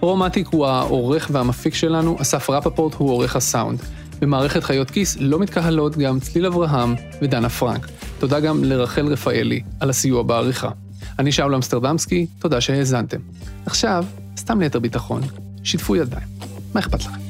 רומטיק 0.00 0.48
הוא 0.48 0.66
העורך 0.66 1.28
והמפיק 1.32 1.74
שלנו, 1.74 2.16
אסף 2.20 2.50
רפפורט 2.50 2.94
הוא 2.94 3.10
עורך 3.10 3.36
הסאונד. 3.36 3.78
במערכת 4.24 4.64
חיות 4.64 4.90
כיס 4.90 5.16
לא 5.20 5.38
מתקהלות 5.38 5.96
גם 5.96 6.20
צליל 6.20 6.46
אברהם 6.46 6.94
ודנה 7.22 7.48
פרנק. 7.48 7.88
תודה 8.18 8.40
גם 8.40 8.64
לרחל 8.64 9.06
רפאלי 9.06 9.60
על 9.80 9.90
הסיוע 9.90 10.22
בעריכה. 10.22 10.70
אני 11.18 11.32
שאול 11.32 11.54
אמסטרדמסקי, 11.54 12.26
תודה 12.38 12.60
שהאזנתם. 12.60 13.18
עכשיו, 13.66 14.04
סתם 14.36 14.60
ליתר 14.60 14.78
ביטחון, 14.78 15.22
שיתפו 15.64 15.96
ידיים. 15.96 16.26
מה 16.74 16.80
אכפת 16.80 17.00
לכם? 17.00 17.23